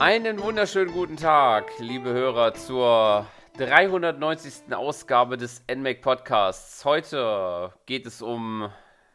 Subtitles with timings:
[0.00, 3.26] Einen wunderschönen guten Tag, liebe Hörer, zur
[3.58, 4.74] 390.
[4.74, 6.84] Ausgabe des NMAC Podcasts.
[6.84, 8.70] Heute geht es um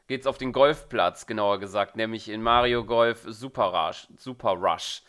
[0.07, 4.07] geht's auf den Golfplatz, genauer gesagt, nämlich in Mario Golf Super Rush.
[4.18, 5.04] Super Rush.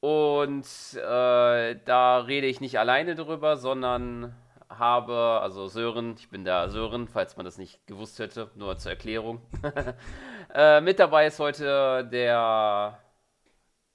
[0.00, 4.34] Und äh, da rede ich nicht alleine drüber, sondern
[4.68, 8.90] habe, also Sören, ich bin der Sören, falls man das nicht gewusst hätte, nur zur
[8.90, 9.40] Erklärung.
[10.54, 12.98] äh, mit dabei ist heute der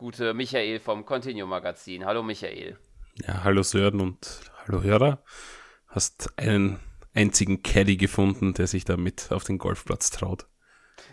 [0.02, 2.06] gute Michael vom Continuum Magazin.
[2.06, 2.76] Hallo Michael.
[3.28, 5.20] Ja, hallo Sören und hallo Hörer.
[5.90, 6.80] Hast einen
[7.14, 10.48] einzigen Caddy gefunden, der sich damit auf den Golfplatz traut.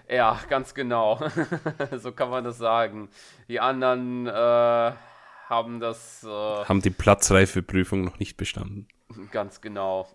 [0.08, 1.20] Ja, ganz genau.
[1.98, 3.10] so kann man das sagen.
[3.46, 4.92] Die anderen äh,
[5.50, 6.24] haben das.
[6.24, 8.88] Äh, haben die Platzreifeprüfung noch nicht bestanden.
[9.32, 10.08] Ganz genau.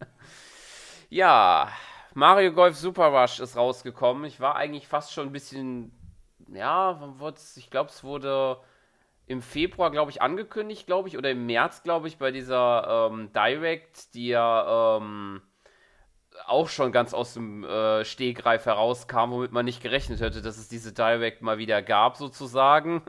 [1.10, 1.68] ja,
[2.14, 4.24] Mario Golf Super Rush ist rausgekommen.
[4.24, 5.92] Ich war eigentlich fast schon ein bisschen
[6.52, 7.00] ja,
[7.56, 8.58] ich glaube, es wurde
[9.26, 13.32] im Februar, glaube ich, angekündigt, glaube ich, oder im März, glaube ich, bei dieser ähm,
[13.32, 15.42] Direct, die ja ähm,
[16.46, 20.68] auch schon ganz aus dem äh, Stegreif herauskam, womit man nicht gerechnet hätte, dass es
[20.68, 23.02] diese Direct mal wieder gab, sozusagen.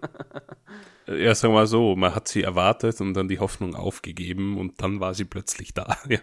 [1.08, 4.82] ja, sagen wir mal so, man hat sie erwartet und dann die Hoffnung aufgegeben und
[4.82, 5.98] dann war sie plötzlich da.
[6.08, 6.20] ja.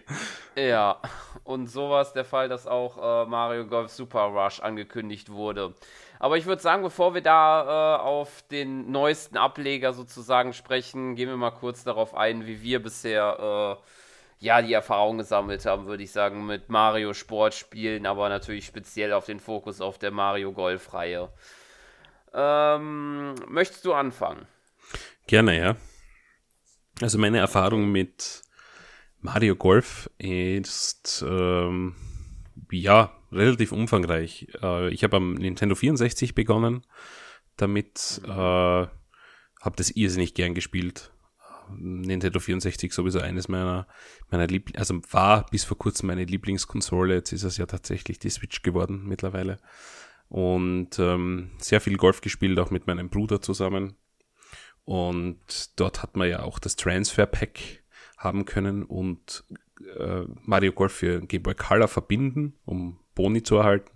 [0.55, 1.01] ja,
[1.43, 5.73] und so war es der Fall, dass auch äh, Mario Golf Super Rush angekündigt wurde.
[6.19, 11.29] Aber ich würde sagen, bevor wir da äh, auf den neuesten Ableger sozusagen sprechen, gehen
[11.29, 16.03] wir mal kurz darauf ein, wie wir bisher äh, ja die Erfahrung gesammelt haben, würde
[16.03, 21.29] ich sagen, mit Mario Sportspielen, aber natürlich speziell auf den Fokus auf der Mario Golf-Reihe.
[22.33, 24.45] Ähm, möchtest du anfangen?
[25.25, 25.75] Gerne, ja.
[27.01, 28.41] Also meine Erfahrung mit
[29.21, 31.95] Mario Golf ist ähm,
[32.77, 34.47] ja relativ umfangreich.
[34.61, 36.85] Äh, ich habe am Nintendo 64 begonnen
[37.61, 41.11] damit, äh, habe das irrsinnig gern gespielt.
[41.77, 43.87] Nintendo 64 sowieso eines meiner,
[44.31, 48.31] meiner Lieblings, also war bis vor kurzem meine Lieblingskonsole, jetzt ist es ja tatsächlich die
[48.31, 49.59] Switch geworden mittlerweile.
[50.29, 53.95] Und ähm, sehr viel Golf gespielt, auch mit meinem Bruder zusammen.
[54.83, 57.83] Und dort hat man ja auch das Transfer Pack
[58.17, 59.43] haben können und
[59.97, 63.91] äh, Mario Golf für Game Boy Color verbinden, um Boni zu erhalten.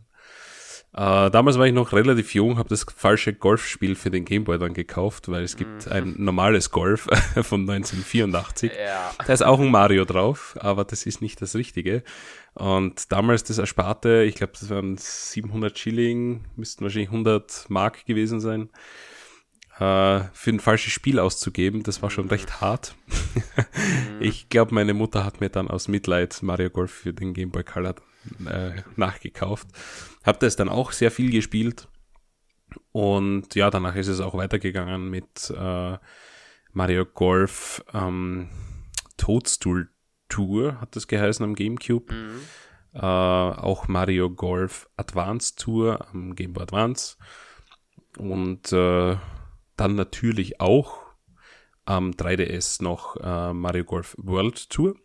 [0.95, 4.75] Äh, damals war ich noch relativ jung, habe das falsche Golfspiel für den Gameboy dann
[4.75, 5.91] gekauft, weil es gibt mhm.
[5.91, 7.03] ein normales Golf
[7.41, 8.71] von 1984.
[8.71, 9.11] Ja.
[9.25, 12.03] Da ist auch ein Mario drauf, aber das ist nicht das Richtige.
[12.53, 18.39] Und damals das Ersparte, ich glaube, das waren 700 Schilling, müssten wahrscheinlich 100 Mark gewesen
[18.39, 18.69] sein,
[19.75, 22.31] für ein falsches Spiel auszugeben, das war schon mhm.
[22.31, 22.95] recht hart.
[23.07, 23.43] mhm.
[24.19, 27.95] Ich glaube, meine Mutter hat mir dann aus Mitleid Mario Golf für den Gameboy Color
[28.45, 29.67] äh, nachgekauft.
[30.23, 31.87] Habe das dann auch sehr viel gespielt.
[32.91, 35.97] Und ja, danach ist es auch weitergegangen mit äh,
[36.71, 38.49] Mario Golf ähm,
[39.17, 39.89] Toadstool
[40.29, 42.13] Tour, hat das geheißen am GameCube.
[42.13, 42.39] Mhm.
[42.93, 47.17] Äh, auch Mario Golf Advance Tour am Game Boy Advance.
[48.17, 49.17] Und äh,
[49.75, 51.01] dann natürlich auch
[51.85, 54.95] am 3DS noch äh, Mario Golf World Tour.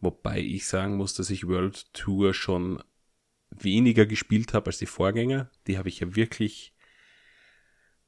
[0.00, 2.82] Wobei ich sagen muss, dass ich World Tour schon
[3.50, 5.50] weniger gespielt habe als die Vorgänger.
[5.66, 6.74] Die habe ich ja wirklich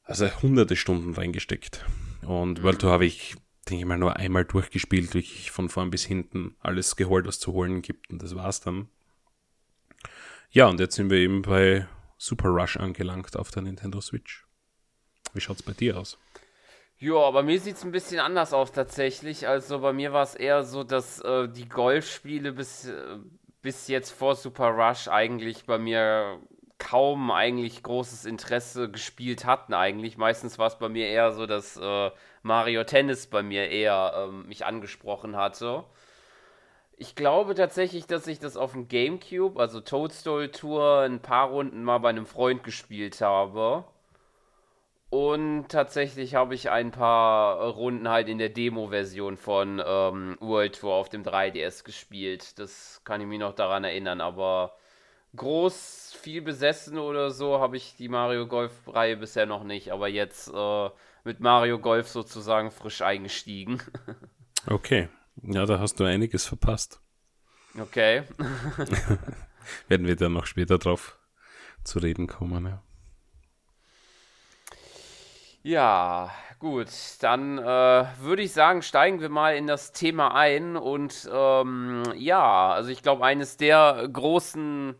[0.05, 1.85] also hunderte Stunden reingesteckt.
[2.23, 2.63] Und mhm.
[2.63, 3.37] World Tour habe ich,
[3.69, 7.53] denke ich mal, nur einmal durchgespielt, wirklich von vorn bis hinten alles geholt, was zu
[7.53, 8.11] holen gibt.
[8.11, 8.89] Und das war's dann.
[10.51, 11.87] Ja, und jetzt sind wir eben bei
[12.19, 14.47] Super Rush angelangt auf der Nintendo Switch.
[15.35, 16.19] Wie schaut's bei dir aus?
[16.99, 19.49] Ja, bei mir sieht es ein bisschen anders aus tatsächlich.
[19.49, 23.19] Also bei mir war es eher so, dass äh, die Golfspiele bis, äh,
[23.61, 26.39] bis jetzt vor Super Rush eigentlich bei mir
[26.79, 30.17] kaum eigentlich großes Interesse gespielt hatten eigentlich.
[30.17, 32.11] Meistens war es bei mir eher so, dass äh,
[32.43, 35.85] Mario Tennis bei mir eher ähm, mich angesprochen hatte.
[36.97, 41.83] Ich glaube tatsächlich, dass ich das auf dem Gamecube, also Toadstool Tour, ein paar Runden
[41.83, 43.85] mal bei einem Freund gespielt habe.
[45.13, 50.95] Und tatsächlich habe ich ein paar Runden halt in der Demo-Version von ähm, World Tour
[50.95, 52.59] auf dem 3DS gespielt.
[52.59, 54.75] Das kann ich mich noch daran erinnern, aber
[55.37, 60.49] groß viel besessen oder so habe ich die Mario Golf-Reihe bisher noch nicht, aber jetzt
[60.49, 60.89] äh,
[61.25, 63.83] mit Mario Golf sozusagen frisch eingestiegen.
[64.67, 65.11] okay,
[65.43, 67.03] ja, da hast du einiges verpasst.
[67.79, 68.23] Okay.
[69.89, 71.19] Werden wir dann noch später drauf
[71.85, 72.83] zu reden kommen, ja.
[75.65, 76.89] Ja, gut,
[77.21, 80.77] dann äh, würde ich sagen, steigen wir mal in das Thema ein.
[80.77, 84.97] Und ähm, ja, also ich glaube, eines der großen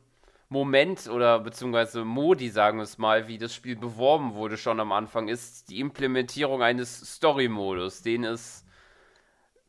[0.49, 4.93] Moment oder beziehungsweise Modi, sagen wir es mal, wie das Spiel beworben wurde schon am
[4.93, 8.65] Anfang, ist die Implementierung eines Story-Modus, den es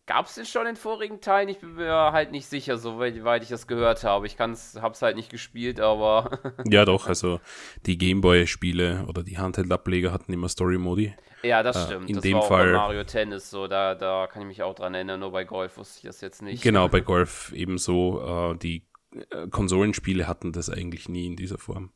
[0.05, 1.47] Gab es den schon in vorigen Teilen?
[1.47, 4.27] Ich bin mir halt nicht sicher, soweit ich das gehört habe.
[4.27, 6.39] Ich habe es halt nicht gespielt, aber.
[6.65, 7.39] ja, doch, also
[7.85, 11.15] die Gameboy-Spiele oder die Handheld-Ableger hatten immer Story-Modi.
[11.43, 12.09] Ja, das äh, stimmt.
[12.09, 12.75] in das dem war Fall.
[12.75, 15.45] Auch bei Mario Tennis so, da, da kann ich mich auch dran erinnern, nur bei
[15.45, 16.61] Golf wusste ich das jetzt nicht.
[16.63, 18.51] Genau, bei Golf ebenso.
[18.51, 18.85] Äh, die
[19.29, 21.93] äh, Konsolenspiele hatten das eigentlich nie in dieser Form.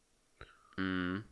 [0.77, 1.25] Mhm.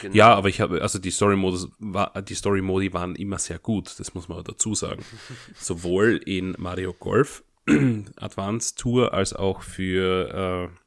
[0.00, 0.14] Genau.
[0.14, 4.14] Ja, aber ich habe, also die Story-Modus war, die Story-Modi waren immer sehr gut, das
[4.14, 5.04] muss man dazu sagen.
[5.56, 7.42] Sowohl in Mario Golf
[8.16, 10.82] Advanced Tour als auch für äh,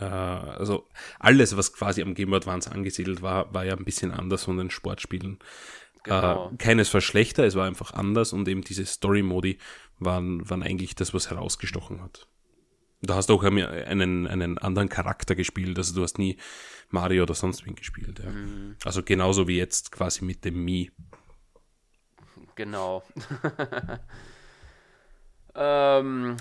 [0.00, 0.88] äh, also
[1.18, 4.56] alles, was quasi am Game Boy Advance angesiedelt war, war ja ein bisschen anders von
[4.56, 5.38] den Sportspielen.
[6.04, 6.50] Genau.
[6.52, 9.58] Äh, keinesfalls schlechter, es war einfach anders und eben diese Story-Modi
[9.98, 12.28] waren, waren eigentlich das, was herausgestochen hat.
[13.06, 16.38] Da hast du auch einen, einen anderen Charakter gespielt, also du hast nie
[16.90, 18.20] Mario oder sonst wen gespielt.
[18.20, 18.30] Ja.
[18.30, 18.76] Mhm.
[18.84, 20.90] Also genauso wie jetzt quasi mit dem Mi.
[22.54, 23.02] Genau.
[25.54, 26.36] ähm,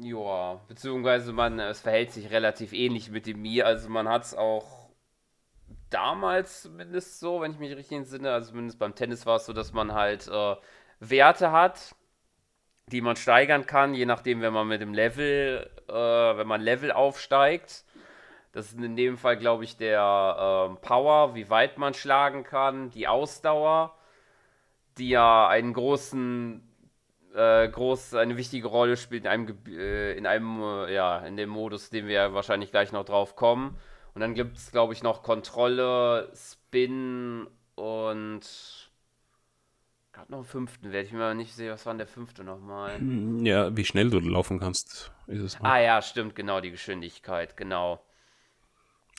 [0.00, 3.62] ja, beziehungsweise man, es verhält sich relativ ähnlich mit dem Mi.
[3.62, 4.90] Also man hat es auch
[5.90, 9.52] damals zumindest so, wenn ich mich richtig entsinne, also zumindest beim Tennis war es so,
[9.52, 10.56] dass man halt äh,
[11.00, 11.94] Werte hat,
[12.92, 16.92] die man steigern kann, je nachdem, wenn man mit dem Level, äh, wenn man Level
[16.92, 17.84] aufsteigt.
[18.52, 22.90] Das ist in dem Fall, glaube ich, der äh, Power, wie weit man schlagen kann,
[22.90, 23.94] die Ausdauer,
[24.96, 26.62] die ja einen großen,
[27.34, 31.50] äh, groß, eine wichtige Rolle spielt in einem, äh, in einem, äh, ja, in dem
[31.50, 33.78] Modus, den wir wahrscheinlich gleich noch drauf kommen.
[34.14, 37.46] Und dann gibt es, glaube ich, noch Kontrolle, Spin
[37.76, 38.87] und
[40.18, 42.98] Gerade noch einen fünften werde ich mir nicht sehen, was war denn der fünfte nochmal?
[42.98, 45.60] Hm, ja, wie schnell du laufen kannst, ist es.
[45.60, 45.70] Mal.
[45.70, 48.04] Ah ja, stimmt, genau, die Geschwindigkeit, genau.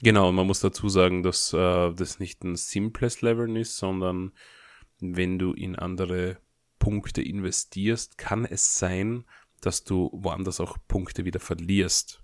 [0.02, 4.34] Genau, und man muss dazu sagen, dass äh, das nicht ein simples Leveln ist, sondern
[5.00, 6.36] wenn du in andere
[6.80, 9.24] Punkte investierst, kann es sein,
[9.62, 12.22] dass du woanders auch Punkte wieder verlierst.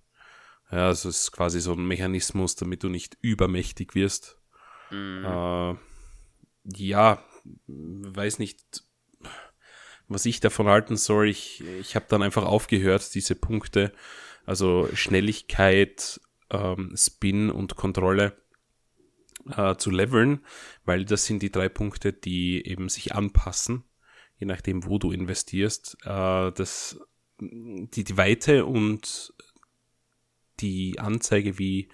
[0.69, 4.37] Ja, also es ist quasi so ein Mechanismus, damit du nicht übermächtig wirst.
[4.91, 5.23] Mhm.
[5.23, 5.75] Äh,
[6.75, 7.23] ja,
[7.67, 8.83] weiß nicht,
[10.07, 11.29] was ich davon halten soll.
[11.29, 13.91] Ich, ich habe dann einfach aufgehört, diese Punkte,
[14.45, 16.19] also Schnelligkeit,
[16.49, 18.37] ähm, Spin und Kontrolle
[19.49, 20.45] äh, zu leveln,
[20.85, 23.83] weil das sind die drei Punkte, die eben sich anpassen,
[24.37, 25.97] je nachdem, wo du investierst.
[26.03, 26.99] Äh, das,
[27.39, 29.33] die, die Weite und
[30.59, 31.89] die Anzeige, wie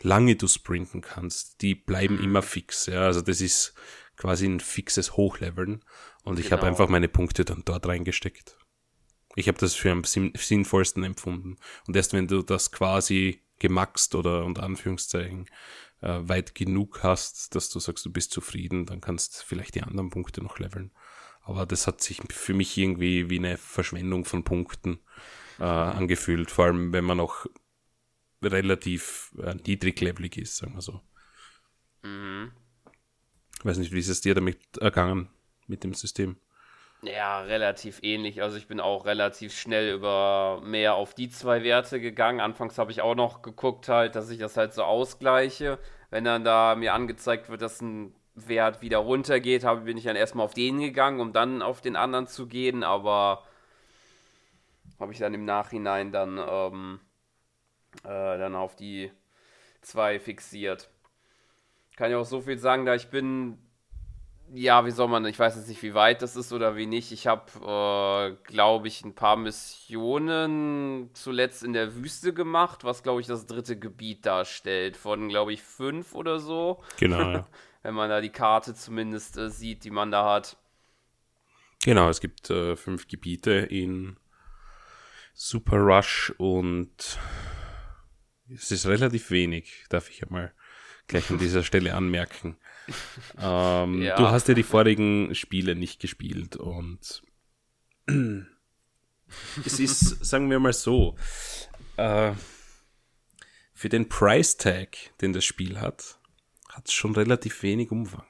[0.00, 2.24] lange du sprinten kannst, die bleiben mhm.
[2.24, 2.86] immer fix.
[2.86, 3.74] Ja, also das ist
[4.22, 5.84] quasi ein fixes Hochleveln
[6.22, 6.58] und ich genau.
[6.58, 8.56] habe einfach meine Punkte dann dort reingesteckt.
[9.34, 11.56] Ich habe das für am sinnvollsten empfunden.
[11.88, 15.46] Und erst wenn du das quasi gemaxt oder unter Anführungszeichen
[16.02, 19.82] äh, weit genug hast, dass du sagst, du bist zufrieden, dann kannst du vielleicht die
[19.82, 20.92] anderen Punkte noch leveln.
[21.40, 25.00] Aber das hat sich für mich irgendwie wie eine Verschwendung von Punkten
[25.58, 27.46] äh, angefühlt, vor allem wenn man noch
[28.40, 31.00] relativ äh, niedriglevelig ist, sagen wir so.
[32.02, 32.52] Mhm.
[33.62, 35.28] Ich weiß nicht, wie ist es dir damit ergangen
[35.68, 36.36] mit dem System?
[37.02, 38.42] Ja, relativ ähnlich.
[38.42, 42.40] Also ich bin auch relativ schnell über mehr auf die zwei Werte gegangen.
[42.40, 45.78] Anfangs habe ich auch noch geguckt halt, dass ich das halt so ausgleiche.
[46.10, 50.16] Wenn dann da mir angezeigt wird, dass ein Wert wieder runtergeht, habe, bin ich dann
[50.16, 52.82] erstmal auf den gegangen, um dann auf den anderen zu gehen.
[52.82, 53.44] Aber
[54.98, 57.00] habe ich dann im Nachhinein dann, ähm,
[58.02, 59.12] äh, dann auf die
[59.82, 60.91] zwei fixiert
[61.96, 63.58] kann ja auch so viel sagen, da ich bin,
[64.54, 67.12] ja, wie soll man, ich weiß jetzt nicht, wie weit das ist oder wie nicht.
[67.12, 73.20] Ich habe, äh, glaube ich, ein paar Missionen zuletzt in der Wüste gemacht, was, glaube
[73.20, 76.82] ich, das dritte Gebiet darstellt, von, glaube ich, fünf oder so.
[76.98, 77.46] Genau, ja.
[77.82, 80.56] Wenn man da die Karte zumindest äh, sieht, die man da hat.
[81.84, 84.16] Genau, es gibt äh, fünf Gebiete in
[85.34, 87.18] Super Rush und
[88.54, 90.52] es ist relativ wenig, darf ich ja mal
[91.12, 92.56] gleich an dieser Stelle anmerken.
[93.38, 94.16] Ähm, ja.
[94.16, 97.22] Du hast ja die vorigen Spiele nicht gespielt und
[99.64, 101.16] es ist, sagen wir mal so,
[101.96, 102.32] äh,
[103.72, 106.18] für den Price Tag, den das Spiel hat,
[106.70, 108.26] hat es schon relativ wenig Umfang.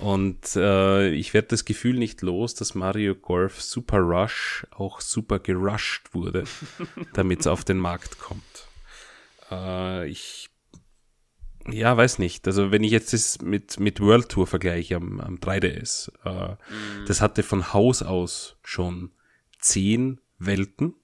[0.00, 5.38] Und äh, ich werde das Gefühl nicht los, dass Mario Golf Super Rush auch super
[5.38, 6.42] gerusht wurde,
[7.14, 8.68] damit es auf den Markt kommt.
[9.50, 10.50] Äh, ich
[11.70, 12.46] ja, weiß nicht.
[12.46, 17.06] Also wenn ich jetzt das mit, mit World Tour vergleiche am, am 3DS, äh, mhm.
[17.06, 19.10] das hatte von Haus aus schon
[19.60, 20.94] zehn Welten,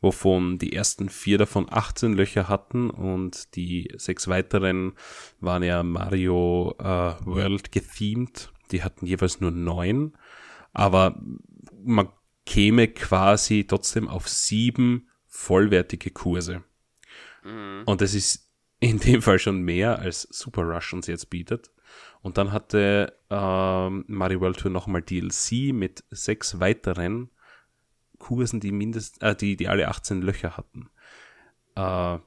[0.00, 4.92] wovon die ersten vier davon 18 Löcher hatten und die sechs weiteren
[5.40, 6.84] waren ja Mario äh,
[7.24, 8.52] World gethemed.
[8.70, 10.16] Die hatten jeweils nur neun,
[10.72, 11.20] aber
[11.84, 12.08] man
[12.46, 16.62] käme quasi trotzdem auf sieben vollwertige Kurse.
[17.44, 17.82] Mhm.
[17.84, 18.43] Und das ist
[18.84, 21.70] in dem Fall schon mehr als Super Rush uns jetzt bietet.
[22.22, 27.30] Und dann hatte ähm, Mario World Tour nochmal DLC mit sechs weiteren
[28.18, 30.90] Kursen, die mindest, äh, die, die alle 18 Löcher hatten.
[31.76, 32.18] Äh,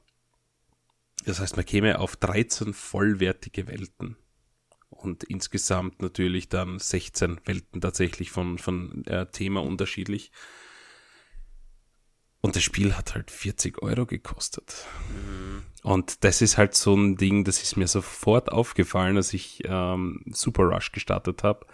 [1.26, 4.18] das heißt, man käme auf 13 vollwertige Welten.
[4.90, 10.32] Und insgesamt natürlich dann 16 Welten tatsächlich von, von äh, Thema unterschiedlich.
[12.48, 14.86] Und das Spiel hat halt 40 Euro gekostet.
[15.10, 15.64] Mhm.
[15.84, 20.24] Und das ist halt so ein Ding, das ist mir sofort aufgefallen, als ich ähm,
[20.28, 21.66] Super Rush gestartet habe.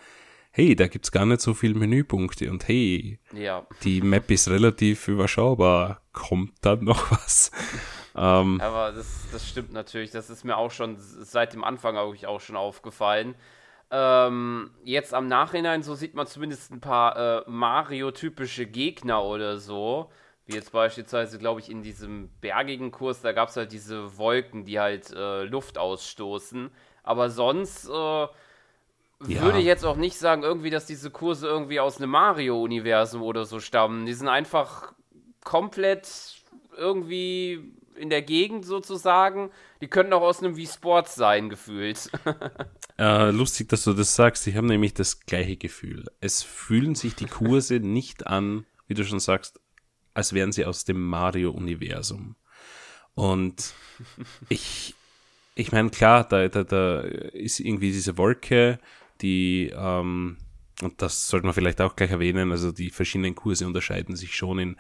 [0.50, 3.68] Hey, da gibt es gar nicht so viele Menüpunkte und hey, ja.
[3.84, 6.02] die Map ist relativ überschaubar.
[6.12, 7.52] Kommt da noch was?
[8.16, 10.10] ähm, Aber das, das stimmt natürlich.
[10.10, 13.36] Das ist mir auch schon seit dem Anfang auch, auch schon aufgefallen.
[13.92, 20.10] Ähm, jetzt am Nachhinein, so sieht man zumindest ein paar äh, Mario-typische Gegner oder so.
[20.46, 24.66] Wie jetzt beispielsweise, glaube ich, in diesem bergigen Kurs, da gab es halt diese Wolken,
[24.66, 26.70] die halt äh, Luft ausstoßen.
[27.02, 28.30] Aber sonst äh, ja.
[29.28, 33.46] würde ich jetzt auch nicht sagen, irgendwie, dass diese Kurse irgendwie aus einem Mario-Universum oder
[33.46, 34.06] so stammen.
[34.06, 34.94] Die sind einfach
[35.44, 36.36] komplett
[36.78, 39.52] irgendwie in der Gegend sozusagen.
[39.82, 42.10] Die könnten auch aus einem Wii Sports sein, gefühlt.
[42.98, 44.48] äh, lustig, dass du das sagst.
[44.48, 46.06] Ich habe nämlich das gleiche Gefühl.
[46.20, 49.60] Es fühlen sich die Kurse nicht an, wie du schon sagst,
[50.14, 52.36] als wären sie aus dem Mario-Universum.
[53.16, 53.74] Und
[54.50, 54.96] ich,
[55.56, 58.80] ich meine, klar, da, da, da ist irgendwie diese Wolke,
[59.22, 60.38] die, ähm,
[60.82, 64.60] und das sollte man vielleicht auch gleich erwähnen, also die verschiedenen Kurse unterscheiden sich schon
[64.60, 64.78] in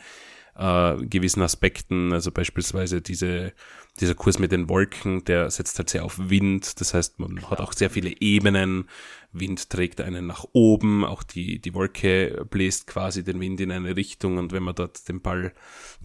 [0.55, 3.53] äh, gewissen Aspekten, also beispielsweise diese,
[3.99, 7.59] dieser Kurs mit den Wolken, der setzt halt sehr auf Wind, das heißt, man hat
[7.59, 8.89] auch sehr viele Ebenen,
[9.33, 13.95] Wind trägt einen nach oben, auch die, die Wolke bläst quasi den Wind in eine
[13.95, 14.37] Richtung.
[14.37, 15.53] Und wenn man dort den Ball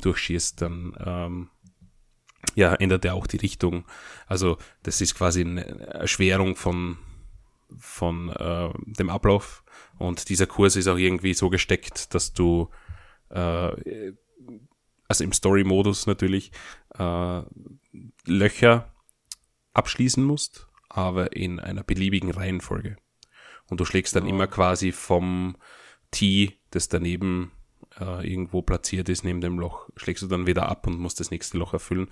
[0.00, 1.50] durchschießt, dann ähm,
[2.54, 3.84] ja, ändert er auch die Richtung.
[4.26, 6.96] Also das ist quasi eine Erschwerung von,
[7.78, 9.62] von äh, dem Ablauf.
[9.98, 12.70] Und dieser Kurs ist auch irgendwie so gesteckt, dass du
[13.30, 14.12] äh,
[15.08, 16.52] also im Story-Modus natürlich,
[16.94, 17.42] äh,
[18.28, 18.92] Löcher
[19.74, 22.96] abschließen musst, aber in einer beliebigen Reihenfolge.
[23.68, 24.28] Und du schlägst dann oh.
[24.28, 25.56] immer quasi vom
[26.10, 27.52] T, das daneben
[28.00, 31.30] äh, irgendwo platziert ist, neben dem Loch, schlägst du dann wieder ab und musst das
[31.30, 32.08] nächste Loch erfüllen.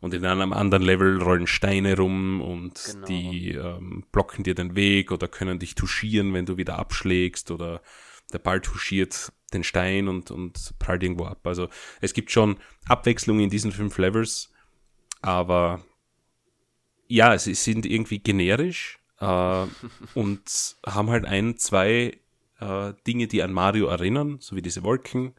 [0.00, 3.06] Und in einem anderen Level rollen Steine rum und genau.
[3.06, 7.80] die ähm, blocken dir den Weg oder können dich touchieren, wenn du wieder abschlägst oder
[8.32, 11.46] der Ball touchiert den Stein und, und prallt irgendwo ab.
[11.46, 11.68] Also
[12.00, 14.52] es gibt schon Abwechslung in diesen fünf Levels,
[15.24, 15.82] aber
[17.08, 19.66] ja, sie sind irgendwie generisch äh,
[20.14, 22.18] und haben halt ein, zwei
[22.60, 25.34] äh, Dinge, die an Mario erinnern, so wie diese Wolken,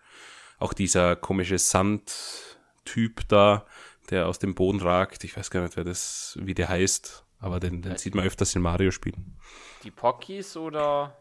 [0.57, 3.65] auch dieser komische Sandtyp da,
[4.09, 5.23] der aus dem Boden ragt.
[5.23, 8.55] Ich weiß gar nicht, wer das, wie der heißt, aber den, den sieht man öfters
[8.55, 9.37] in Mario-Spielen.
[9.83, 11.15] Die Pockies oder?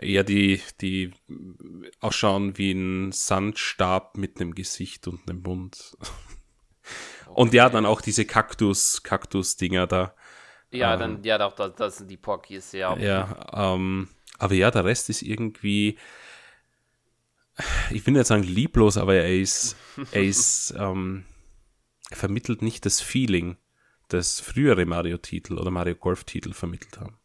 [0.00, 1.12] eher die, die
[2.00, 5.96] ausschauen wie ein Sandstab mit einem Gesicht und einem Mund.
[7.34, 10.14] Und ja, dann auch diese Kaktus, Kaktus-Dinger da.
[10.70, 12.96] Ja, ähm, dann, ja, doch, das, das sind die Pockies, ja.
[12.96, 14.08] Ja, ähm,
[14.38, 15.98] aber ja, der Rest ist irgendwie,
[17.90, 19.76] ich will nicht sagen lieblos, aber er ist,
[20.12, 21.24] er ist, ähm,
[22.10, 23.56] er vermittelt nicht das Feeling,
[24.08, 27.18] das frühere Mario-Titel oder Mario Golf-Titel vermittelt haben.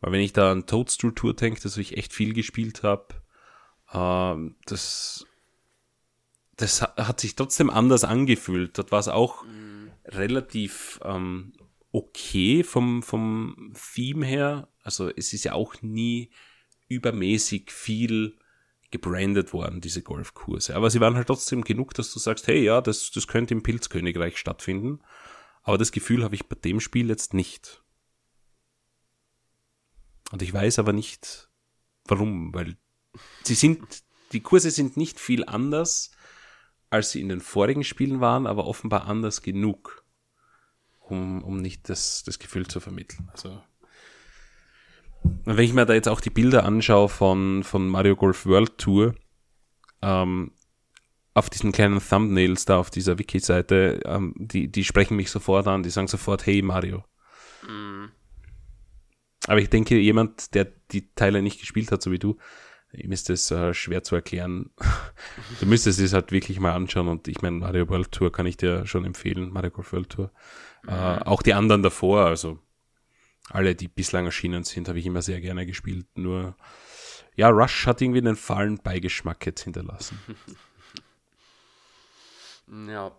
[0.00, 3.14] Weil wenn ich da an Toadstool Tour denke, dass ich echt viel gespielt habe,
[3.92, 5.26] äh, das,
[6.58, 8.76] das hat sich trotzdem anders angefühlt.
[8.76, 9.90] Dort war es auch mhm.
[10.04, 11.52] relativ ähm,
[11.92, 14.68] okay vom, vom Theme her.
[14.82, 16.30] Also es ist ja auch nie
[16.88, 18.36] übermäßig viel
[18.90, 20.74] gebrandet worden, diese Golfkurse.
[20.74, 23.62] Aber sie waren halt trotzdem genug, dass du sagst, hey, ja, das, das könnte im
[23.62, 25.00] Pilzkönigreich stattfinden.
[25.62, 27.84] Aber das Gefühl habe ich bei dem Spiel jetzt nicht.
[30.32, 31.50] Und ich weiß aber nicht,
[32.06, 32.76] warum, weil
[33.44, 36.10] sie sind, die Kurse sind nicht viel anders,
[36.90, 40.04] als sie in den vorigen Spielen waren, aber offenbar anders genug,
[41.00, 43.28] um, um nicht das, das Gefühl zu vermitteln.
[43.32, 43.62] Also,
[45.44, 49.14] wenn ich mir da jetzt auch die Bilder anschaue von, von Mario Golf World Tour,
[50.02, 50.52] ähm,
[51.34, 55.82] auf diesen kleinen Thumbnails da auf dieser Wiki-Seite, ähm, die, die sprechen mich sofort an,
[55.82, 57.04] die sagen sofort, hey Mario.
[57.66, 58.10] Mhm.
[59.46, 62.36] Aber ich denke, jemand, der die Teile nicht gespielt hat, so wie du,
[62.92, 64.70] ihm ist das äh, schwer zu erklären.
[65.60, 68.56] du müsstest es halt wirklich mal anschauen und ich meine, Mario World Tour kann ich
[68.56, 70.30] dir schon empfehlen, Mario Golf World Tour.
[70.86, 70.96] Äh, mhm.
[70.96, 72.58] Äh, auch die anderen davor, also
[73.50, 76.06] alle, die bislang erschienen sind, habe ich immer sehr gerne gespielt.
[76.14, 76.56] Nur,
[77.34, 80.18] ja, Rush hat irgendwie einen fahlen Beigeschmack jetzt hinterlassen.
[82.88, 83.12] ja.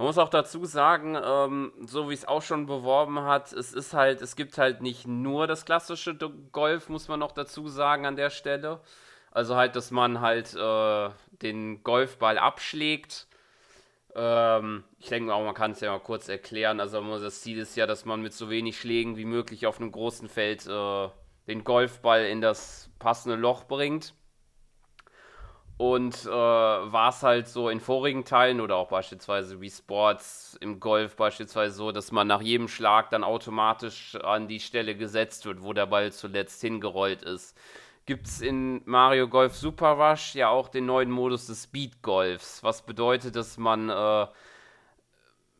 [0.00, 3.92] Man muss auch dazu sagen, ähm, so wie es auch schon beworben hat, es ist
[3.92, 6.16] halt, es gibt halt nicht nur das klassische
[6.52, 8.80] Golf, muss man noch dazu sagen an der Stelle.
[9.30, 11.10] Also halt, dass man halt äh,
[11.42, 13.26] den Golfball abschlägt.
[14.14, 16.80] Ähm, ich denke auch, man kann es ja mal kurz erklären.
[16.80, 19.92] Also das Ziel ist ja, dass man mit so wenig Schlägen wie möglich auf einem
[19.92, 21.08] großen Feld äh,
[21.46, 24.14] den Golfball in das passende Loch bringt.
[25.80, 30.78] Und äh, war es halt so in vorigen Teilen oder auch beispielsweise wie Sports im
[30.78, 35.62] Golf beispielsweise so, dass man nach jedem Schlag dann automatisch an die Stelle gesetzt wird,
[35.62, 37.56] wo der Ball zuletzt hingerollt ist.
[38.04, 42.62] Gibt es in Mario Golf Super Rush ja auch den neuen Modus des Speed Golfs,
[42.62, 44.26] was bedeutet, dass man äh,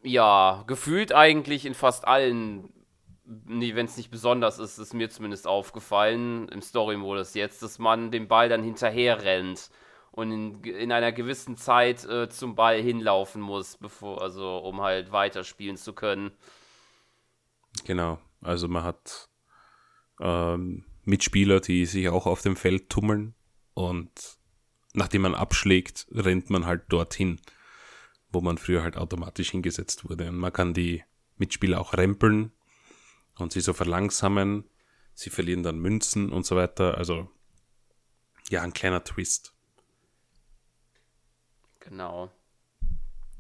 [0.03, 2.71] ja gefühlt eigentlich in fast allen
[3.25, 8.11] nee, wenn es nicht besonders ist, ist mir zumindest aufgefallen im Story-Modus jetzt, dass man
[8.11, 9.71] den Ball dann hinterher rennt
[10.13, 15.13] und in, in einer gewissen Zeit äh, zum Ball hinlaufen muss, bevor, also um halt
[15.13, 16.33] weiterspielen zu können.
[17.85, 19.29] Genau, also man hat
[20.21, 23.35] ähm, Mitspieler, die sich auch auf dem Feld tummeln
[23.75, 24.11] und
[24.93, 27.41] nachdem man abschlägt, rennt man halt dorthin,
[28.31, 30.29] wo man früher halt automatisch hingesetzt wurde.
[30.29, 31.05] Und man kann die
[31.37, 32.53] Mitspieler auch rempeln
[33.39, 34.65] und sie so verlangsamen.
[35.15, 36.99] Sie verlieren dann Münzen und so weiter.
[36.99, 37.29] Also
[38.49, 39.55] ja, ein kleiner Twist.
[41.91, 42.31] Genau.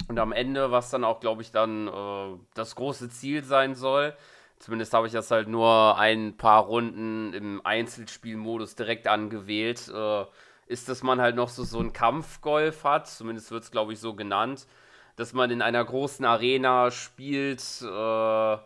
[0.09, 4.14] Und am Ende, was dann auch, glaube ich, dann äh, das große Ziel sein soll,
[4.59, 10.25] zumindest habe ich das halt nur ein paar Runden im Einzelspielmodus direkt angewählt, äh,
[10.66, 14.00] ist, dass man halt noch so, so einen Kampfgolf hat, zumindest wird es, glaube ich,
[14.00, 14.66] so genannt,
[15.15, 18.58] dass man in einer großen Arena spielt, äh,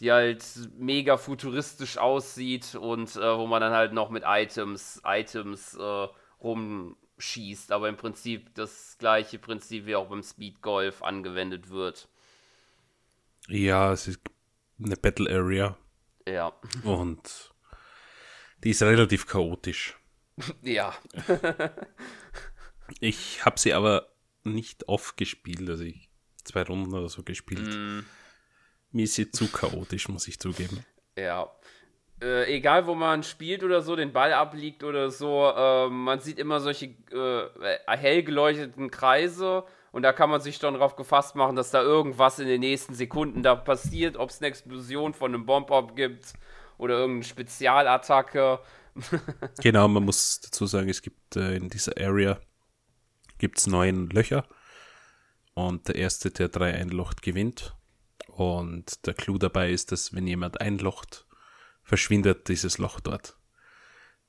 [0.00, 0.44] die halt
[0.78, 6.08] mega futuristisch aussieht und äh, wo man dann halt noch mit Items, Items äh,
[6.42, 12.08] rum schießt, aber im Prinzip das gleiche Prinzip wie auch beim Speed Golf angewendet wird.
[13.48, 14.20] Ja, es ist
[14.82, 15.76] eine Battle Area.
[16.26, 16.52] Ja.
[16.84, 17.52] Und
[18.64, 19.96] die ist relativ chaotisch.
[20.62, 20.94] ja.
[23.00, 24.12] ich habe sie aber
[24.44, 26.08] nicht oft gespielt, also ich
[26.44, 27.74] zwei Runden oder so gespielt.
[27.74, 28.00] Mm.
[28.92, 30.84] Mir ist sie zu chaotisch, muss ich zugeben.
[31.16, 31.50] Ja
[32.22, 36.38] äh, egal wo man spielt oder so, den Ball abliegt oder so, äh, man sieht
[36.38, 41.56] immer solche äh, hell geleuchteten Kreise und da kann man sich schon darauf gefasst machen,
[41.56, 45.46] dass da irgendwas in den nächsten Sekunden da passiert, ob es eine Explosion von einem
[45.46, 46.34] Bomb-Up gibt
[46.76, 48.60] oder irgendeine Spezialattacke.
[49.62, 52.38] genau, man muss dazu sagen, es gibt äh, in dieser Area
[53.38, 54.44] gibt's neun Löcher
[55.54, 57.74] und der erste, der drei einlocht, gewinnt.
[58.28, 61.26] Und der Clou dabei ist, dass wenn jemand einlocht,
[61.88, 63.38] verschwindet dieses Loch dort.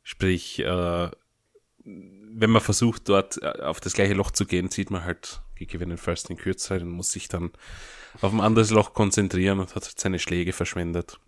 [0.02, 1.12] Sprich, äh,
[1.84, 5.98] wenn man versucht, dort äh, auf das gleiche Loch zu gehen, sieht man halt, gewinnen
[5.98, 7.52] First in Kürze und muss sich dann
[8.22, 11.20] auf ein anderes Loch konzentrieren und hat seine Schläge verschwendet.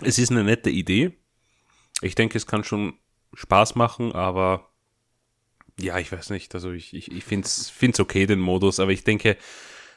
[0.00, 1.18] Es ist eine nette Idee.
[2.02, 2.94] Ich denke, es kann schon
[3.34, 4.70] Spaß machen, aber
[5.80, 6.54] ja, ich weiß nicht.
[6.54, 9.36] Also ich, ich, ich finde es okay, den Modus, aber ich denke,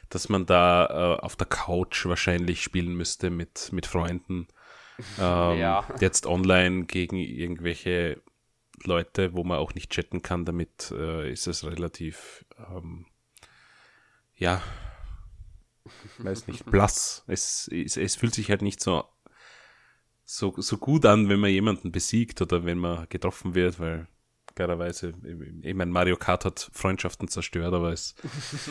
[0.08, 0.86] dass man da
[1.18, 4.48] äh, auf der Couch wahrscheinlich spielen müsste mit, mit Freunden
[5.18, 5.86] ähm, ja.
[6.00, 8.22] Jetzt online gegen irgendwelche
[8.84, 13.06] Leute, wo man auch nicht chatten kann, damit äh, ist es relativ, ähm,
[14.36, 14.62] ja,
[16.18, 17.24] weiß nicht, blass.
[17.26, 19.04] Es, es, es fühlt sich halt nicht so,
[20.24, 24.08] so, so gut an, wenn man jemanden besiegt oder wenn man getroffen wird, weil
[24.54, 25.14] klarerweise,
[25.62, 28.14] ich meine, Mario Kart hat Freundschaften zerstört, aber es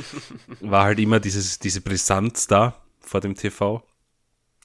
[0.60, 3.84] war halt immer dieses, diese Brisanz da vor dem TV.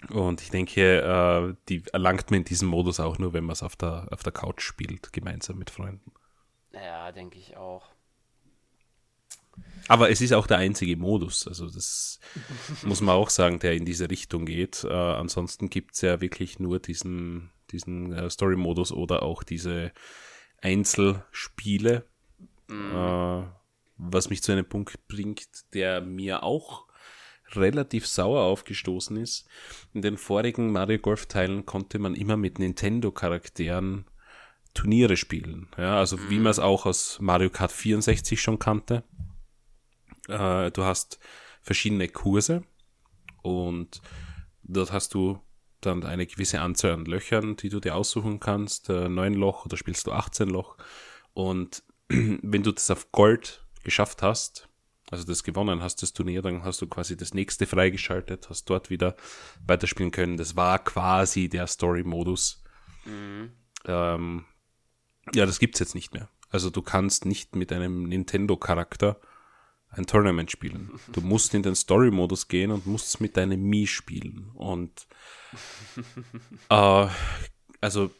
[0.08, 3.62] Und ich denke, äh, die erlangt man in diesem Modus auch nur, wenn man es
[3.62, 6.12] auf der, auf der Couch spielt, gemeinsam mit Freunden.
[6.72, 7.90] Ja, denke ich auch.
[9.88, 12.20] Aber es ist auch der einzige Modus, also das
[12.84, 14.84] muss man auch sagen, der in diese Richtung geht.
[14.84, 19.92] Äh, ansonsten gibt es ja wirklich nur diesen, diesen äh, Story-Modus oder auch diese
[20.62, 22.06] Einzelspiele,
[22.68, 22.94] mhm.
[22.94, 23.42] äh,
[23.96, 26.86] was mich zu einem Punkt bringt, der mir auch
[27.56, 29.48] relativ sauer aufgestoßen ist.
[29.92, 34.04] In den vorigen Mario Golf Teilen konnte man immer mit Nintendo Charakteren
[34.74, 35.68] Turniere spielen.
[35.76, 36.30] Ja, also mhm.
[36.30, 39.02] wie man es auch aus Mario Kart 64 schon kannte.
[40.28, 41.18] Äh, du hast
[41.62, 42.62] verschiedene Kurse
[43.42, 44.00] und
[44.62, 45.40] dort hast du
[45.80, 48.90] dann eine gewisse Anzahl an Löchern, die du dir aussuchen kannst.
[48.90, 50.76] Äh, 9 Loch oder spielst du 18 Loch.
[51.32, 54.68] Und wenn du das auf Gold geschafft hast,
[55.10, 58.90] also das gewonnen hast, das Turnier, dann hast du quasi das nächste freigeschaltet, hast dort
[58.90, 59.16] wieder
[59.66, 60.36] weiterspielen können.
[60.36, 62.62] Das war quasi der Story-Modus.
[63.04, 63.50] Mhm.
[63.86, 64.44] Ähm,
[65.34, 66.28] ja, das gibt's jetzt nicht mehr.
[66.50, 69.20] Also du kannst nicht mit einem Nintendo-Charakter
[69.88, 70.92] ein Tournament spielen.
[71.12, 74.50] Du musst in den Story-Modus gehen und musst mit deinem Mii spielen.
[74.54, 75.06] Und
[76.68, 77.08] äh,
[77.80, 78.10] also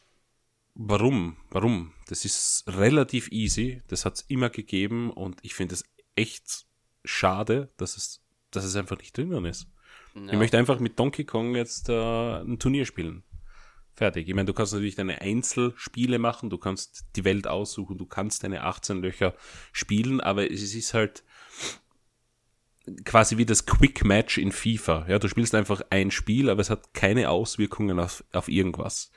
[0.75, 1.37] warum?
[1.51, 1.93] Warum?
[2.09, 3.83] Das ist relativ easy.
[3.89, 5.85] Das hat es immer gegeben und ich finde es
[6.17, 6.67] echt
[7.05, 9.69] schade, dass es, dass es einfach nicht drinnen ist.
[10.15, 10.33] Ja.
[10.33, 13.23] Ich möchte einfach mit Donkey Kong jetzt äh, ein Turnier spielen.
[13.95, 14.29] Fertig.
[14.29, 18.45] Ich meine, du kannst natürlich deine Einzelspiele machen, du kannst die Welt aussuchen, du kannst
[18.45, 19.35] deine 18 Löcher
[19.73, 21.23] spielen, aber es ist halt
[23.05, 25.07] quasi wie das Quick Match in FIFA.
[25.09, 29.13] Ja, du spielst einfach ein Spiel, aber es hat keine Auswirkungen auf, auf irgendwas.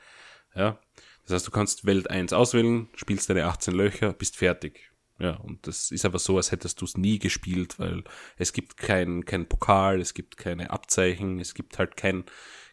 [0.56, 0.80] Ja,
[1.24, 4.92] das heißt, du kannst Welt 1 auswählen, spielst deine 18 Löcher, bist fertig.
[5.20, 8.04] Ja, und das ist aber so, als hättest du es nie gespielt, weil
[8.38, 12.26] es gibt kein, kein Pokal, es gibt keine Abzeichen, es gibt halt kein,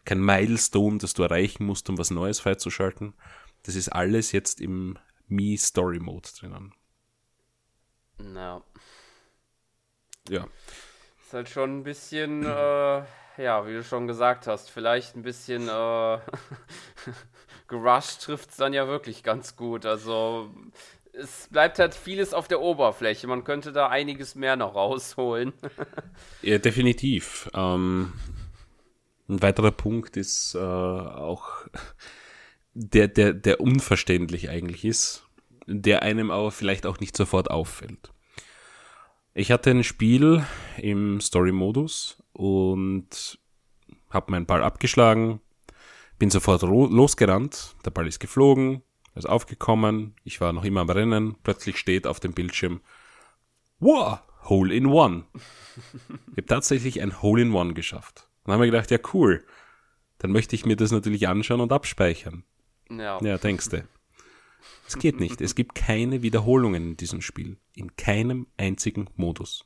[0.05, 3.13] kein Milestone, das du erreichen musst, um was Neues freizuschalten.
[3.63, 6.73] Das ist alles jetzt im Me Story Mode drinnen.
[8.17, 8.63] No.
[10.27, 10.47] Ja.
[11.23, 13.03] Ist halt schon ein bisschen, äh,
[13.37, 16.19] ja, wie du schon gesagt hast, vielleicht ein bisschen äh,
[17.67, 19.85] gerusht trifft es dann ja wirklich ganz gut.
[19.85, 20.53] Also
[21.13, 23.27] es bleibt halt vieles auf der Oberfläche.
[23.27, 25.53] Man könnte da einiges mehr noch rausholen.
[26.41, 27.49] ja, definitiv.
[27.53, 28.13] Ähm,
[29.27, 31.67] ein weiterer Punkt ist äh, auch
[32.73, 35.27] der, der, der unverständlich eigentlich ist,
[35.67, 38.11] der einem aber vielleicht auch nicht sofort auffällt.
[39.33, 40.45] Ich hatte ein Spiel
[40.77, 43.39] im Story-Modus und
[44.09, 45.39] habe meinen Ball abgeschlagen,
[46.19, 48.83] bin sofort losgerannt, der Ball ist geflogen,
[49.15, 52.81] ist aufgekommen, ich war noch immer am Rennen, plötzlich steht auf dem Bildschirm,
[53.79, 55.25] wow, Hole in One.
[55.35, 58.29] ich habe tatsächlich ein Hole in One geschafft.
[58.43, 59.45] Dann haben wir gedacht, ja cool,
[60.17, 62.43] dann möchte ich mir das natürlich anschauen und abspeichern.
[62.89, 63.83] Ja, ja denkst du.
[64.87, 65.41] Es geht nicht.
[65.41, 67.57] Es gibt keine Wiederholungen in diesem Spiel.
[67.75, 69.65] In keinem einzigen Modus.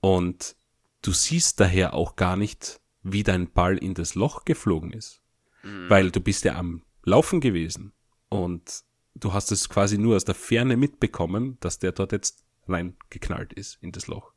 [0.00, 0.56] Und
[1.02, 5.22] du siehst daher auch gar nicht, wie dein Ball in das Loch geflogen ist.
[5.62, 5.90] Mhm.
[5.90, 7.92] Weil du bist ja am Laufen gewesen.
[8.28, 8.82] Und
[9.14, 13.78] du hast es quasi nur aus der Ferne mitbekommen, dass der dort jetzt reingeknallt ist
[13.80, 14.32] in das Loch.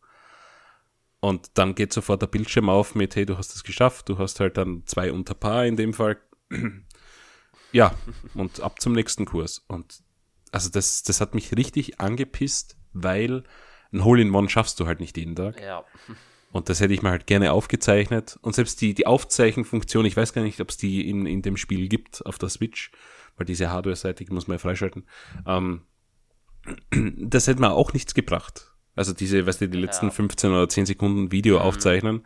[1.19, 4.39] Und dann geht sofort der Bildschirm auf mit, hey, du hast es geschafft, du hast
[4.39, 6.17] halt dann zwei unter Paar in dem Fall.
[7.71, 7.93] ja,
[8.33, 9.63] und ab zum nächsten Kurs.
[9.67, 10.01] Und
[10.51, 13.43] also das, das hat mich richtig angepisst, weil
[13.93, 15.61] ein Hole-in-One schaffst du halt nicht jeden Tag.
[15.61, 15.85] Ja.
[16.51, 18.39] Und das hätte ich mir halt gerne aufgezeichnet.
[18.41, 21.55] Und selbst die, die Aufzeichenfunktion, ich weiß gar nicht, ob es die in, in dem
[21.55, 22.91] Spiel gibt auf der Switch
[23.37, 25.07] weil diese Hardware-Seite muss man ja freischalten.
[25.45, 25.81] Ähm,
[27.17, 28.71] das hätte mir auch nichts gebracht.
[28.95, 30.11] Also diese, weißt du, die letzten ja.
[30.11, 31.61] 15 oder 10 Sekunden Video mhm.
[31.63, 32.25] aufzeichnen.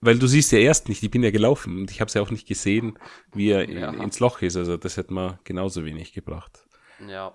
[0.00, 2.20] Weil du siehst ja erst nicht, ich bin ja gelaufen und ich habe es ja
[2.20, 2.98] auch nicht gesehen,
[3.32, 3.90] wie er ja.
[3.90, 4.56] ins Loch ist.
[4.56, 6.66] Also das hätte mir genauso wenig gebracht.
[7.08, 7.34] Ja.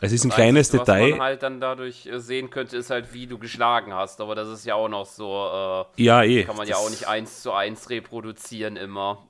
[0.00, 1.10] Es ist das ein kleines Einzige, Detail.
[1.12, 4.20] Was man halt dann dadurch äh, sehen könnte, ist halt, wie du geschlagen hast.
[4.20, 5.86] Aber das ist ja auch noch so.
[5.96, 6.44] Äh, ja, eh.
[6.44, 9.26] Kann man ja auch nicht eins zu eins reproduzieren immer.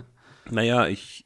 [0.50, 1.23] naja, ich,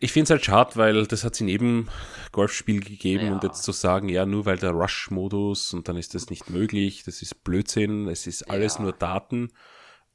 [0.00, 1.88] ich finde es halt schade, weil das hat es in jedem
[2.32, 3.32] Golfspiel gegeben ja.
[3.32, 7.02] und jetzt zu sagen, ja, nur weil der Rush-Modus und dann ist das nicht möglich,
[7.04, 8.82] das ist Blödsinn, es ist alles ja.
[8.82, 9.50] nur Daten.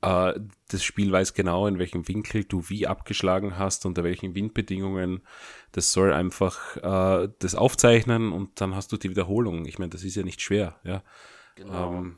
[0.01, 0.39] Äh,
[0.69, 5.21] das Spiel weiß genau, in welchem Winkel du wie abgeschlagen hast, unter welchen Windbedingungen.
[5.71, 9.65] Das soll einfach äh, das aufzeichnen und dann hast du die Wiederholung.
[9.65, 11.03] Ich meine, das ist ja nicht schwer, ja.
[11.55, 11.93] Genau.
[11.93, 12.17] Ähm,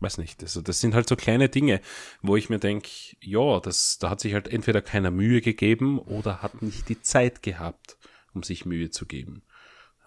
[0.00, 0.42] weiß nicht.
[0.42, 1.80] Also das sind halt so kleine Dinge,
[2.22, 2.88] wo ich mir denke,
[3.20, 7.42] ja, das, da hat sich halt entweder keiner Mühe gegeben oder hat nicht die Zeit
[7.42, 7.96] gehabt,
[8.34, 9.42] um sich Mühe zu geben.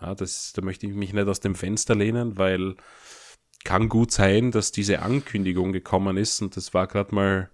[0.01, 2.75] Ja, das, da möchte ich mich nicht aus dem Fenster lehnen, weil
[3.63, 7.49] kann gut sein, dass diese Ankündigung gekommen ist und das war gerade mal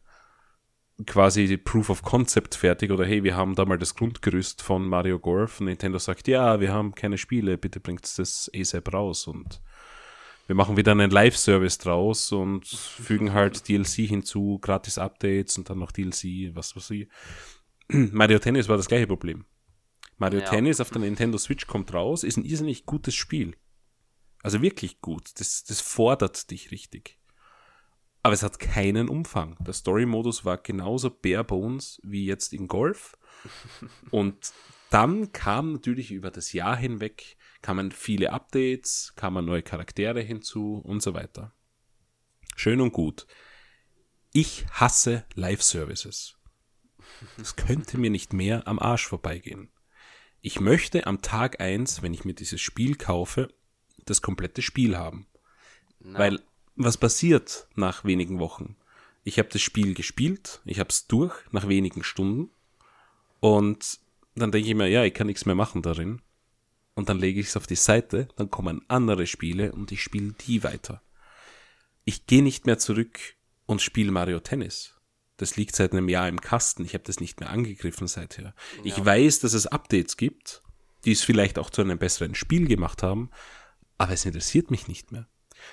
[1.08, 5.20] quasi Proof of Concept fertig oder hey, wir haben da mal das Grundgerüst von Mario
[5.20, 9.62] Golf und Nintendo sagt, ja, wir haben keine Spiele, bitte bringt das ASAP raus und
[10.46, 15.80] wir machen wieder einen Live-Service draus und fügen halt DLC hinzu, gratis Updates und dann
[15.80, 17.08] noch DLC, was weiß ich.
[17.88, 19.46] Mario Tennis war das gleiche Problem.
[20.18, 20.50] Mario ja.
[20.50, 23.56] Tennis auf der Nintendo Switch kommt raus, ist ein irrsinnig gutes Spiel.
[24.42, 25.32] Also wirklich gut.
[25.40, 27.20] Das, das fordert dich richtig.
[28.22, 29.58] Aber es hat keinen Umfang.
[29.60, 33.18] Der Story-Modus war genauso bare bones wie jetzt in Golf.
[34.12, 34.54] Und
[34.90, 41.02] dann kam natürlich über das Jahr hinweg kamen viele Updates, kamen neue Charaktere hinzu und
[41.02, 41.52] so weiter.
[42.56, 43.26] Schön und gut.
[44.34, 46.38] Ich hasse Live-Services.
[47.38, 49.72] Das könnte mir nicht mehr am Arsch vorbeigehen.
[50.42, 53.54] Ich möchte am Tag eins, wenn ich mir dieses Spiel kaufe,
[54.06, 55.28] das komplette Spiel haben.
[56.00, 56.20] No.
[56.20, 56.42] Weil
[56.76, 58.76] was passiert nach wenigen Wochen?
[59.24, 62.52] Ich habe das Spiel gespielt, ich habe es durch nach wenigen Stunden
[63.40, 64.00] und
[64.36, 66.22] dann denke ich mir, ja, ich kann nichts mehr machen darin.
[66.96, 70.34] Und dann lege ich es auf die Seite, dann kommen andere Spiele und ich spiele
[70.46, 71.02] die weiter.
[72.06, 73.20] Ich gehe nicht mehr zurück
[73.66, 74.94] und spiele Mario Tennis.
[75.38, 76.86] Das liegt seit einem Jahr im Kasten.
[76.86, 78.44] Ich habe das nicht mehr angegriffen seither.
[78.44, 78.54] Ja.
[78.84, 80.62] Ich weiß, dass es Updates gibt,
[81.06, 83.32] die es vielleicht auch zu einem besseren Spiel gemacht haben,
[83.98, 85.28] aber es interessiert mich nicht mehr.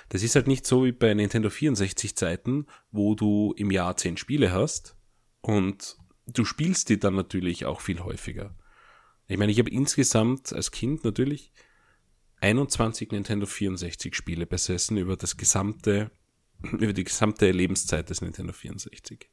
[0.09, 4.17] Das ist halt nicht so wie bei Nintendo 64 Zeiten, wo du im Jahr zehn
[4.17, 4.95] Spiele hast
[5.41, 8.55] und du spielst die dann natürlich auch viel häufiger.
[9.31, 11.53] Ich meine, ich habe insgesamt als Kind natürlich
[12.41, 16.11] 21 Nintendo 64 Spiele besessen über das gesamte,
[16.63, 19.29] über die gesamte Lebenszeit des Nintendo 64.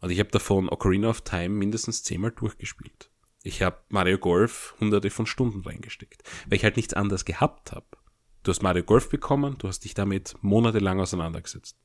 [0.00, 3.10] Und ich habe davon Ocarina of Time mindestens zehnmal durchgespielt.
[3.42, 7.86] Ich habe Mario Golf hunderte von Stunden reingesteckt, weil ich halt nichts anderes gehabt habe.
[8.44, 11.76] Du hast Mario Golf bekommen, du hast dich damit monatelang auseinandergesetzt.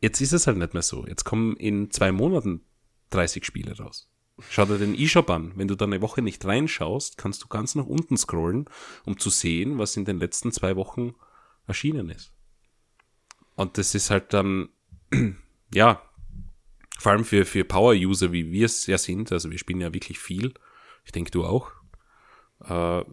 [0.00, 1.06] Jetzt ist es halt nicht mehr so.
[1.06, 2.64] Jetzt kommen in zwei Monaten
[3.10, 4.10] 30 Spiele raus.
[4.48, 5.52] Schau dir den E-Shop an.
[5.56, 8.66] Wenn du da eine Woche nicht reinschaust, kannst du ganz nach unten scrollen,
[9.04, 11.14] um zu sehen, was in den letzten zwei Wochen
[11.66, 12.32] erschienen ist.
[13.56, 14.70] Und das ist halt dann,
[15.74, 16.02] ja,
[16.98, 20.18] vor allem für, für Power-User, wie wir es ja sind, also wir spielen ja wirklich
[20.18, 20.54] viel.
[21.04, 21.70] Ich denke, du auch.
[22.64, 23.04] Äh,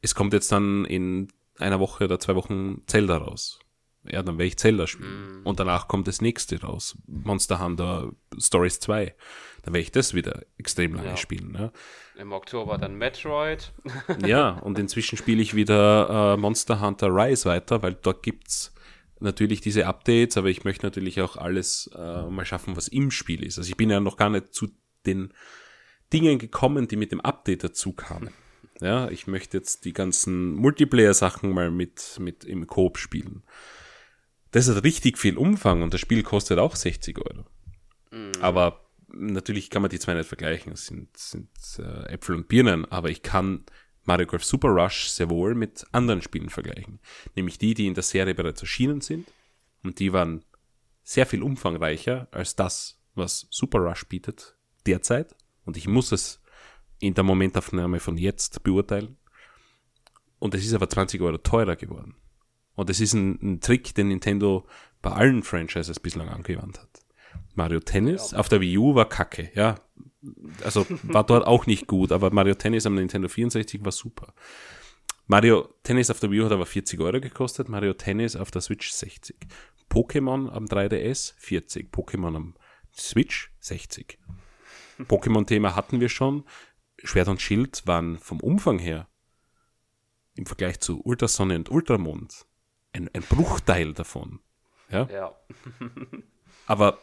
[0.00, 3.58] es kommt jetzt dann in einer Woche oder zwei Wochen Zelda raus.
[4.06, 5.42] Ja, dann werde ich Zelda spielen.
[5.42, 5.46] Mm.
[5.46, 6.96] Und danach kommt das nächste raus.
[7.06, 9.14] Monster Hunter Stories 2.
[9.62, 11.16] Dann werde ich das wieder extrem lange ja.
[11.16, 11.56] spielen.
[11.58, 11.72] Ja.
[12.16, 13.72] Im Oktober dann Metroid.
[14.26, 18.74] ja, und inzwischen spiele ich wieder äh, Monster Hunter Rise weiter, weil dort gibt's
[19.20, 23.42] natürlich diese Updates, aber ich möchte natürlich auch alles äh, mal schaffen, was im Spiel
[23.42, 23.58] ist.
[23.58, 24.68] Also ich bin ja noch gar nicht zu
[25.06, 25.32] den
[26.12, 28.30] Dingen gekommen, die mit dem Update dazu kamen.
[28.80, 33.44] Ja, ich möchte jetzt die ganzen Multiplayer-Sachen mal mit, mit im Coop spielen.
[34.54, 37.44] Das hat richtig viel Umfang und das Spiel kostet auch 60 Euro.
[38.12, 38.30] Mhm.
[38.40, 40.72] Aber natürlich kann man die zwei nicht vergleichen.
[40.72, 41.48] Es sind, sind
[41.80, 43.64] äh, Äpfel und Birnen, aber ich kann
[44.04, 47.00] Mario Golf Super Rush sehr wohl mit anderen Spielen vergleichen.
[47.34, 49.26] Nämlich die, die in der Serie bereits erschienen sind.
[49.82, 50.44] Und die waren
[51.02, 55.34] sehr viel umfangreicher als das, was Super Rush bietet derzeit.
[55.64, 56.40] Und ich muss es
[57.00, 59.16] in der Momentaufnahme von jetzt beurteilen.
[60.38, 62.14] Und es ist aber 20 Euro teurer geworden.
[62.74, 64.66] Und es ist ein, ein Trick, den Nintendo
[65.02, 67.04] bei allen Franchises bislang angewandt hat.
[67.54, 68.38] Mario Tennis ja.
[68.38, 69.76] auf der Wii U war kacke, ja.
[70.64, 74.34] Also war dort auch nicht gut, aber Mario Tennis am Nintendo 64 war super.
[75.26, 78.62] Mario Tennis auf der Wii U hat aber 40 Euro gekostet, Mario Tennis auf der
[78.62, 79.36] Switch 60.
[79.90, 82.54] Pokémon am 3DS 40, Pokémon am
[82.96, 84.18] Switch 60.
[85.00, 86.44] Pokémon-Thema hatten wir schon.
[87.02, 89.08] Schwert und Schild waren vom Umfang her
[90.36, 92.46] im Vergleich zu Ultrasonne und Ultramond
[92.94, 94.40] ein, ein Bruchteil davon.
[94.90, 95.08] Ja.
[95.12, 95.34] ja.
[96.66, 96.98] Aber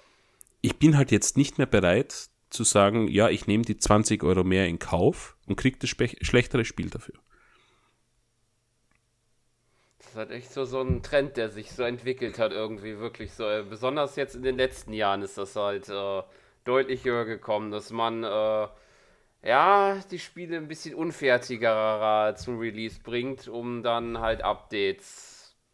[0.61, 4.43] ich bin halt jetzt nicht mehr bereit zu sagen, ja, ich nehme die 20 Euro
[4.43, 7.15] mehr in Kauf und kriege das schlechtere Spiel dafür.
[9.99, 13.31] Das ist halt echt so, so ein Trend, der sich so entwickelt hat, irgendwie wirklich
[13.33, 13.45] so.
[13.69, 16.23] Besonders jetzt in den letzten Jahren ist das halt äh,
[16.65, 18.67] deutlich höher gekommen, dass man äh,
[19.43, 25.30] ja, die Spiele ein bisschen unfertiger zum Release bringt, um dann halt Updates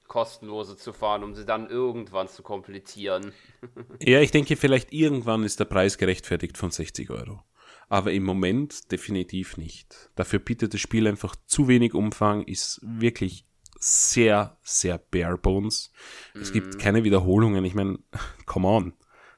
[0.08, 3.34] kostenlose zu fahren, um sie dann irgendwann zu komplettieren.
[4.02, 7.44] ja, ich denke, vielleicht irgendwann ist der Preis gerechtfertigt von 60 Euro.
[7.90, 10.10] Aber im Moment definitiv nicht.
[10.16, 13.46] Dafür bietet das Spiel einfach zu wenig Umfang, ist wirklich
[13.80, 15.92] sehr, sehr bare bones.
[16.34, 16.78] Es gibt mhm.
[16.80, 17.64] keine Wiederholungen.
[17.64, 18.00] Ich meine,
[18.46, 18.94] come on.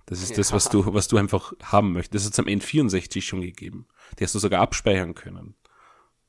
[0.06, 0.38] Das ist ja.
[0.38, 2.16] das, was du, was du einfach haben möchtest.
[2.16, 3.88] Das hat es am N64 schon gegeben.
[4.18, 5.56] Die hast du sogar abspeichern können.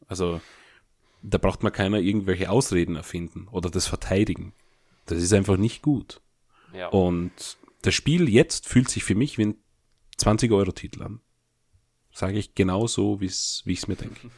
[0.06, 0.40] Also,
[1.22, 4.52] da braucht man keiner irgendwelche Ausreden erfinden oder das verteidigen.
[5.06, 6.20] Das ist einfach nicht gut.
[6.72, 6.88] Ja.
[6.88, 9.56] Und das Spiel jetzt fühlt sich für mich wie ein
[10.18, 11.20] 20-Euro-Titel an.
[12.12, 14.30] Sage ich genau so, wie ich es mir denke.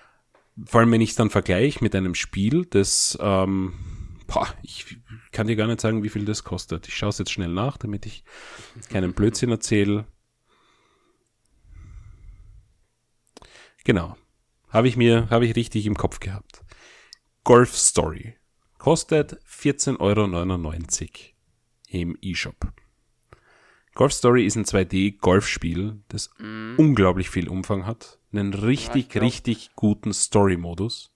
[0.64, 3.74] Vor allem, wenn ich es dann vergleiche mit einem Spiel, das ähm,
[4.26, 4.98] boah, ich
[5.32, 6.88] kann dir gar nicht sagen, wie viel das kostet.
[6.88, 8.24] Ich schaue es jetzt schnell nach, damit ich
[8.88, 10.06] keinen Blödsinn erzähle.
[13.84, 14.16] Genau.
[14.68, 16.62] Habe ich mir, habe ich richtig im Kopf gehabt.
[17.44, 18.34] Golf Story.
[18.78, 21.10] Kostet 14,99 Euro
[21.88, 22.72] im eShop.
[23.94, 26.74] Golf Story ist ein 2D-Golfspiel, das mm.
[26.76, 28.18] unglaublich viel Umfang hat.
[28.32, 31.12] Einen richtig, ja, richtig guten Story-Modus.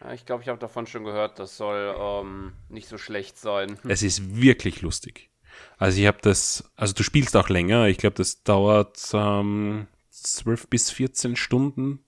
[0.00, 3.78] Ja, ich glaube, ich habe davon schon gehört, das soll ähm, nicht so schlecht sein.
[3.88, 5.30] Es ist wirklich lustig.
[5.78, 7.86] Also ich habe das, also du spielst auch länger.
[7.86, 12.04] Ich glaube, das dauert ähm, 12 bis 14 Stunden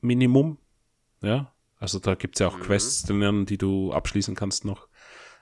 [0.00, 0.58] Minimum.
[1.22, 2.62] Ja, also da gibt's ja auch mhm.
[2.62, 4.88] Quests drinnen, die du abschließen kannst noch.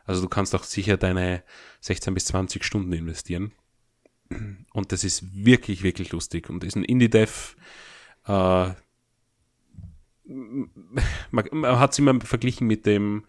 [0.05, 1.43] Also du kannst auch sicher deine
[1.81, 3.53] 16 bis 20 Stunden investieren.
[4.73, 6.51] Und das ist wirklich, wirklich lustig.
[6.51, 7.57] Und ist ein Indie-Dev.
[8.27, 8.31] Äh,
[10.27, 10.65] man,
[11.31, 13.25] man hat es immer verglichen mit dem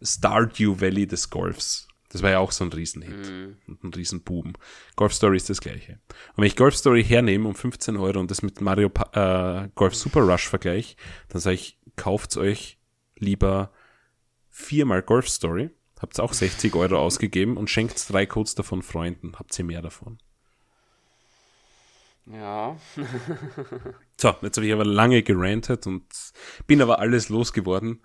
[0.00, 1.88] Stardew Valley des Golfs.
[2.12, 3.70] Das war ja auch so ein Riesenhit mm.
[3.70, 4.52] und ein Riesenboom.
[4.96, 5.92] Golf Story ist das gleiche.
[5.92, 9.70] Und wenn ich Golf Story hernehme um 15 Euro und das mit Mario pa äh,
[9.74, 10.96] Golf Super Rush vergleiche,
[11.30, 12.78] dann sage ich, kauft euch
[13.16, 13.72] lieber
[14.50, 15.70] viermal Golf Story,
[16.00, 20.18] habt auch 60 Euro ausgegeben und schenkt drei Codes davon Freunden, habt ihr mehr davon.
[22.26, 22.76] Ja.
[24.20, 26.04] so, jetzt habe ich aber lange gerantet und
[26.66, 28.02] bin aber alles losgeworden,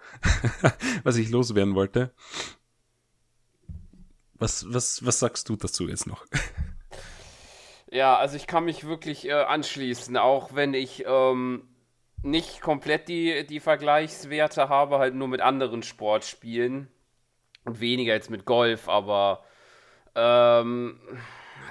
[1.04, 2.14] was ich loswerden wollte.
[4.40, 6.26] Was, was, was sagst du dazu jetzt noch?
[7.90, 11.68] Ja, also ich kann mich wirklich äh, anschließen, auch wenn ich ähm,
[12.22, 16.90] nicht komplett die, die Vergleichswerte habe, halt nur mit anderen Sportspielen
[17.64, 19.44] und weniger jetzt mit Golf, aber
[20.16, 21.00] ähm,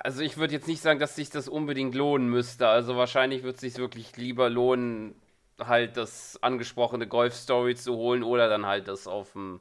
[0.03, 2.69] also ich würde jetzt nicht sagen, dass sich das unbedingt lohnen müsste.
[2.69, 5.21] Also wahrscheinlich würde es sich wirklich lieber lohnen,
[5.59, 9.61] halt das angesprochene Golf Story zu holen oder dann halt das auf dem,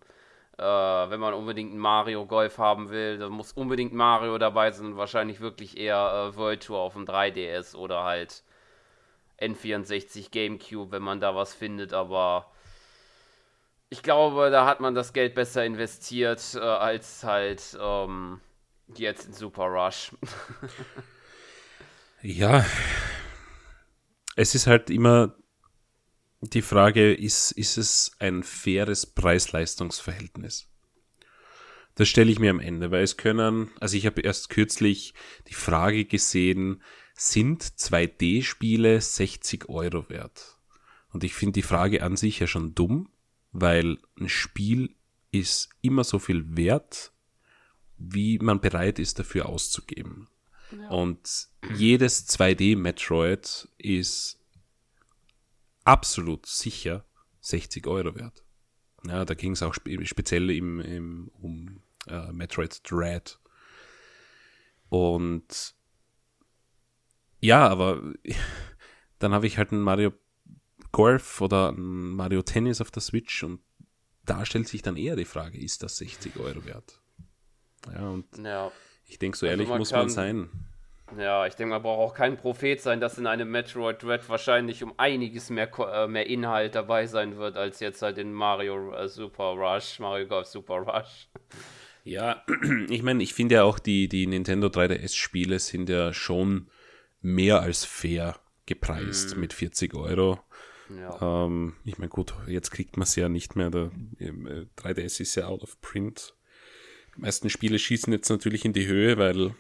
[0.58, 4.98] äh, wenn man unbedingt ein Mario Golf haben will, dann muss unbedingt Mario dabei sein.
[4.98, 8.44] Wahrscheinlich wirklich eher äh, World Tour auf dem 3DS oder halt
[9.40, 11.94] N64 GameCube, wenn man da was findet.
[11.94, 12.52] Aber
[13.90, 18.40] ich glaube, da hat man das Geld besser investiert äh, als halt ähm,
[18.94, 20.12] Jetzt in Super Rush.
[22.22, 22.66] ja.
[24.36, 25.36] Es ist halt immer
[26.54, 30.68] die Frage, ist, ist es ein faires Preis-Leistungs-Verhältnis?
[31.96, 35.14] Das stelle ich mir am Ende, weil es können, also ich habe erst kürzlich
[35.48, 36.82] die Frage gesehen,
[37.14, 40.58] sind 2D-Spiele 60 Euro wert?
[41.12, 43.10] Und ich finde die Frage an sich ja schon dumm,
[43.54, 44.94] weil ein Spiel
[45.32, 47.14] ist immer so viel wert,
[47.98, 50.28] wie man bereit ist, dafür auszugeben.
[50.72, 50.90] Ja.
[50.90, 54.40] Und jedes 2D-Metroid ist
[55.86, 57.06] absolut sicher
[57.42, 58.44] 60 Euro wert.
[59.08, 63.40] Ja, da ging es auch spe speziell im, im, um äh, Metroid Dread.
[64.90, 65.76] Und
[67.40, 68.02] ja, aber
[69.20, 70.12] dann habe ich halt ein Mario
[70.92, 73.62] Golf oder ein Mario Tennis auf der Switch und
[74.24, 77.00] da stellt sich dann eher die Frage, ist das 60 Euro wert?
[77.94, 78.72] Ja, und ja.
[79.06, 80.50] ich denke, so also ehrlich man muss man sein.
[81.18, 84.84] Ja, ich denke, man braucht auch kein Prophet sein, dass in einem Metroid Dread wahrscheinlich
[84.84, 89.08] um einiges mehr, äh, mehr Inhalt dabei sein wird, als jetzt halt in Mario äh,
[89.08, 91.28] Super Rush, Mario Golf Super Rush.
[92.04, 92.44] Ja,
[92.90, 96.70] ich meine, ich finde ja auch die, die Nintendo 3DS-Spiele sind ja schon
[97.22, 99.40] mehr als fair gepreist mm.
[99.40, 100.40] mit 40 Euro.
[100.90, 101.46] Ja.
[101.46, 103.70] Ähm, ich meine, gut, jetzt kriegt man es ja nicht mehr.
[103.70, 103.92] Der
[104.78, 106.36] 3DS äh, ist ja out of print.
[107.16, 109.56] Die meisten Spiele schießen jetzt natürlich in die Höhe, weil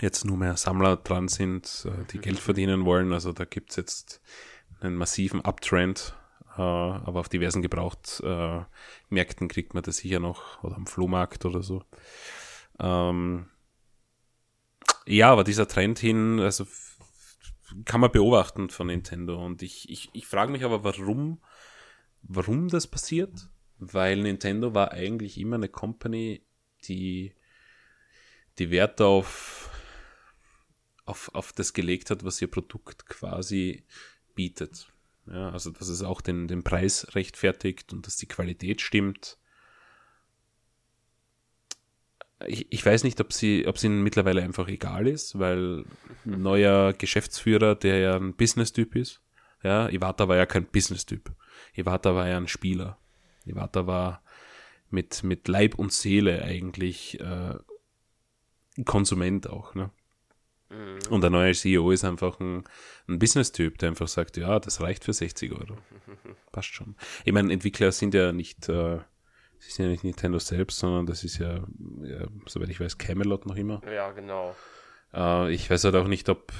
[0.00, 3.12] jetzt nur mehr Sammler dran sind, äh, die Geld verdienen wollen.
[3.12, 4.20] Also da gibt es jetzt
[4.80, 6.16] einen massiven Uptrend.
[6.56, 11.84] Äh, aber auf diversen Gebrauchtmärkten kriegt man das sicher noch oder am Flohmarkt oder so.
[12.78, 13.48] Ähm,
[15.06, 16.66] ja, aber dieser Trend hin, also
[17.84, 19.44] kann man beobachten von Nintendo.
[19.44, 21.40] Und ich, ich, ich frage mich aber, warum,
[22.22, 23.48] warum das passiert
[23.80, 26.42] weil Nintendo war eigentlich immer eine Company,
[26.84, 27.34] die
[28.58, 29.59] die Werte auf,
[31.10, 33.84] auf, auf das gelegt hat, was ihr Produkt quasi
[34.34, 34.92] bietet.
[35.26, 39.36] Ja, also dass es auch den, den Preis rechtfertigt und dass die Qualität stimmt.
[42.46, 45.84] Ich, ich weiß nicht, ob sie, ob es ihnen mittlerweile einfach egal ist, weil
[46.24, 49.20] ein neuer Geschäftsführer, der ja ein Business-Typ ist,
[49.62, 51.34] ja, Iwata war ja kein Business-Typ.
[51.74, 52.98] Iwata war ja ein Spieler.
[53.44, 54.22] Iwata war
[54.88, 57.56] mit, mit Leib und Seele eigentlich äh,
[58.84, 59.74] Konsument auch.
[59.74, 59.90] Ne?
[60.70, 60.98] Mhm.
[61.10, 62.64] Und der neue CEO ist einfach ein,
[63.08, 65.76] ein Business-Typ, der einfach sagt, ja, das reicht für 60 Euro.
[66.52, 66.96] Passt schon.
[67.24, 68.98] Ich meine, Entwickler sind ja nicht, äh,
[69.58, 71.64] sie sind ja nicht Nintendo selbst, sondern das ist ja,
[72.02, 73.82] ja soweit ich weiß, Camelot noch immer.
[73.92, 74.54] Ja, genau.
[75.12, 76.52] Äh, ich weiß halt auch nicht, ob,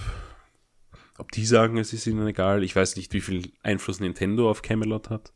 [1.18, 2.64] ob die sagen, es ist ihnen egal.
[2.64, 5.32] Ich weiß nicht, wie viel Einfluss Nintendo auf Camelot hat.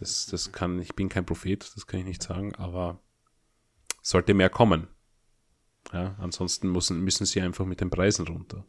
[0.00, 2.98] Das, das kann, ich bin kein Prophet, das kann ich nicht sagen, aber
[4.00, 4.88] sollte mehr kommen.
[5.92, 8.64] Ja, ansonsten müssen, müssen sie einfach mit den Preisen runter.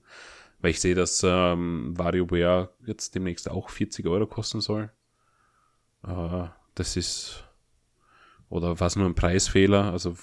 [0.59, 4.91] Weil ich sehe, dass ähm, WarioWare jetzt demnächst auch 40 Euro kosten soll.
[6.05, 7.43] Äh, das ist,
[8.49, 9.91] oder war es nur ein Preisfehler?
[9.91, 10.17] Also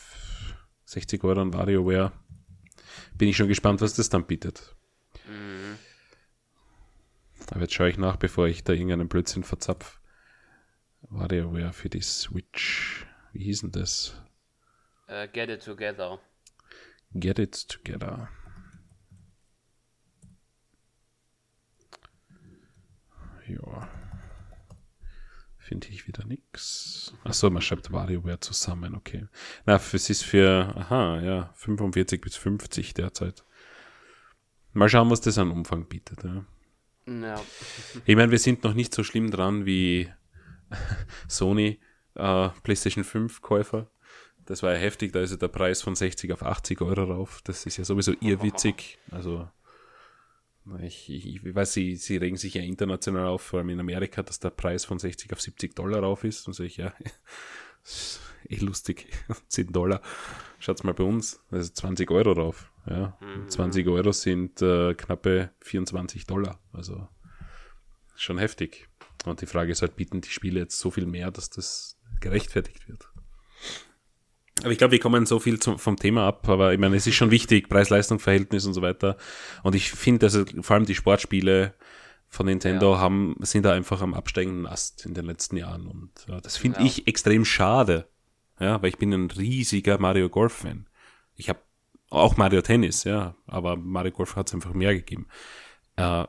[0.84, 2.12] 60 Euro an WarioWare.
[3.16, 4.74] Bin ich schon gespannt, was das dann bietet.
[5.26, 5.78] Mhm.
[7.50, 10.00] Aber jetzt schaue ich nach, bevor ich da irgendeinen Blödsinn verzapf.
[11.02, 13.06] WarioWare für die Switch.
[13.32, 14.20] Wie hieß denn das?
[15.08, 16.20] Uh, get it together.
[17.12, 18.28] Get it together.
[23.48, 23.88] Ja.
[25.58, 27.14] Finde ich wieder nichts.
[27.24, 29.26] Achso, man schreibt WarioWare zusammen, okay.
[29.66, 33.44] Na, es ist für, aha, ja, 45 bis 50 derzeit.
[34.72, 36.22] Mal schauen, was das an Umfang bietet.
[36.24, 36.44] Ja.
[37.06, 37.40] ja.
[38.04, 40.12] Ich meine, wir sind noch nicht so schlimm dran wie
[41.28, 41.80] Sony
[42.14, 43.90] äh, PlayStation 5 Käufer.
[44.50, 47.40] Das war ja heftig, da ist ja der Preis von 60 auf 80 Euro rauf.
[47.44, 48.98] Das ist ja sowieso irrwitzig.
[49.12, 49.48] Also
[50.82, 54.24] ich, ich, ich, weiß, sie, sie regen sich ja international auf, vor allem in Amerika,
[54.24, 56.48] dass der Preis von 60 auf 70 Dollar rauf ist.
[56.48, 56.92] Und so ich, ja,
[58.48, 59.06] eh lustig.
[59.46, 60.02] 10 Dollar.
[60.58, 61.40] Schaut's mal bei uns.
[61.52, 62.72] Also 20 Euro rauf.
[62.86, 63.16] Ja.
[63.20, 63.48] Mhm.
[63.48, 66.58] 20 Euro sind äh, knappe 24 Dollar.
[66.72, 67.06] Also
[68.16, 68.88] schon heftig.
[69.26, 72.88] Und die Frage ist halt, bieten die Spiele jetzt so viel mehr, dass das gerechtfertigt
[72.88, 73.09] wird?
[74.62, 77.06] Aber ich glaube, wir kommen so viel zum, vom Thema ab, aber ich meine, es
[77.06, 79.16] ist schon wichtig, Preis-Leistung-Verhältnis und so weiter.
[79.62, 81.74] Und ich finde, also vor allem die Sportspiele
[82.28, 83.00] von Nintendo ja.
[83.00, 85.86] haben, sind da einfach am absteigenden Ast in den letzten Jahren.
[85.86, 86.86] Und ja, das finde ja.
[86.86, 88.08] ich extrem schade.
[88.58, 90.86] Ja, weil ich bin ein riesiger Mario Golf-Fan.
[91.36, 91.60] Ich habe
[92.10, 95.28] auch Mario Tennis, ja, aber Mario Golf hat es einfach mehr gegeben.
[95.96, 96.26] Äh,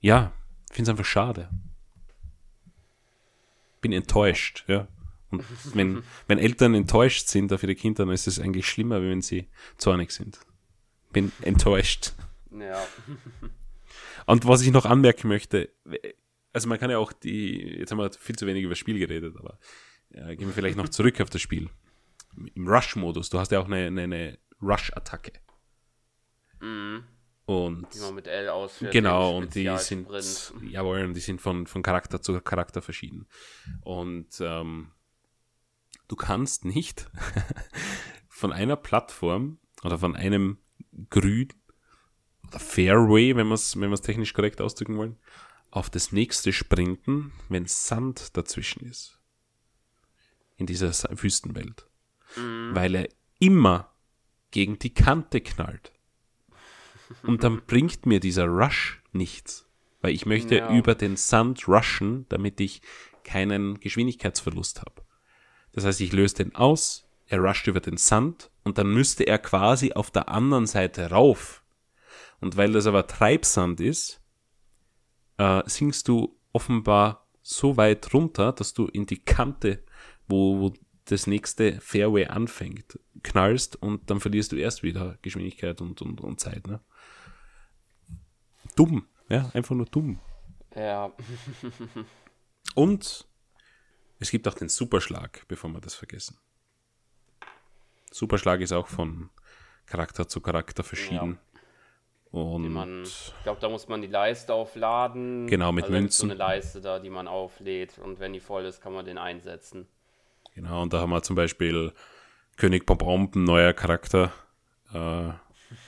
[0.00, 0.32] ja,
[0.70, 1.48] finde es einfach schade.
[3.80, 4.88] Bin enttäuscht, ja.
[5.40, 9.22] Und wenn, wenn Eltern enttäuscht sind auf ihre Kinder, dann ist es eigentlich schlimmer, wenn
[9.22, 10.38] sie zornig sind.
[11.12, 12.12] Bin enttäuscht.
[12.50, 12.86] Ja.
[14.26, 15.70] Und was ich noch anmerken möchte,
[16.52, 18.98] also man kann ja auch die, jetzt haben wir viel zu wenig über das Spiel
[18.98, 19.58] geredet, aber
[20.10, 21.68] ja, gehen wir vielleicht noch zurück auf das Spiel.
[22.54, 25.32] Im Rush-Modus, du hast ja auch eine, eine, eine Rush-Attacke.
[26.60, 27.04] Mhm.
[27.46, 28.92] Und die man mit L ausführt.
[28.92, 30.08] Genau, und die sind,
[30.62, 33.26] jawohl, die sind von, von Charakter zu Charakter verschieden.
[33.82, 34.92] Und ähm,
[36.14, 37.10] du kannst nicht
[38.28, 40.58] von einer Plattform oder von einem
[41.10, 41.48] Grün
[42.46, 45.18] oder Fairway, wenn wir es wenn technisch korrekt ausdrücken wollen,
[45.72, 49.18] auf das nächste sprinten, wenn Sand dazwischen ist.
[50.56, 51.88] In dieser Wüstenwelt.
[52.36, 52.70] Mhm.
[52.74, 53.08] Weil er
[53.40, 53.92] immer
[54.52, 55.92] gegen die Kante knallt.
[57.24, 59.68] Und dann bringt mir dieser Rush nichts.
[60.00, 60.72] Weil ich möchte ja.
[60.78, 62.82] über den Sand rushen, damit ich
[63.24, 65.04] keinen Geschwindigkeitsverlust habe.
[65.74, 69.38] Das heißt, ich löse den aus, er rusht über den Sand und dann müsste er
[69.38, 71.64] quasi auf der anderen Seite rauf.
[72.40, 74.20] Und weil das aber Treibsand ist,
[75.38, 79.82] äh, sinkst du offenbar so weit runter, dass du in die Kante,
[80.28, 80.72] wo, wo
[81.06, 86.40] das nächste Fairway anfängt, knallst und dann verlierst du erst wieder Geschwindigkeit und, und, und
[86.40, 86.66] Zeit.
[86.66, 86.80] Ne?
[88.76, 90.20] Dumm, ja, einfach nur dumm.
[90.74, 91.12] Ja.
[92.74, 93.26] und
[94.24, 96.38] es gibt auch den Superschlag, bevor wir das vergessen.
[98.10, 99.28] Superschlag ist auch von
[99.84, 101.38] Charakter zu Charakter verschieden.
[102.32, 102.40] Ja.
[102.40, 105.46] Und man, ich glaube, da muss man die Leiste aufladen.
[105.46, 106.28] Genau, mit also Münzen.
[106.28, 107.98] so eine Leiste da, die man auflädt.
[107.98, 109.86] Und wenn die voll ist, kann man den einsetzen.
[110.54, 111.92] Genau, und da haben wir zum Beispiel
[112.56, 114.32] König Pompomp, ein neuer Charakter.
[114.92, 115.32] Äh,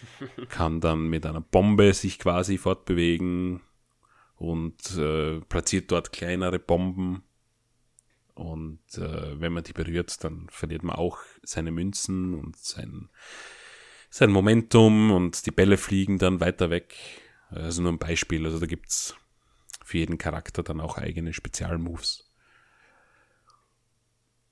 [0.50, 3.62] kann dann mit einer Bombe sich quasi fortbewegen
[4.36, 7.22] und äh, platziert dort kleinere Bomben
[8.36, 13.08] und äh, wenn man die berührt, dann verliert man auch seine Münzen und sein,
[14.10, 16.94] sein Momentum und die Bälle fliegen dann weiter weg.
[17.48, 18.44] Also nur ein Beispiel.
[18.44, 19.16] Also da gibt es
[19.82, 22.30] für jeden Charakter dann auch eigene Spezialmoves.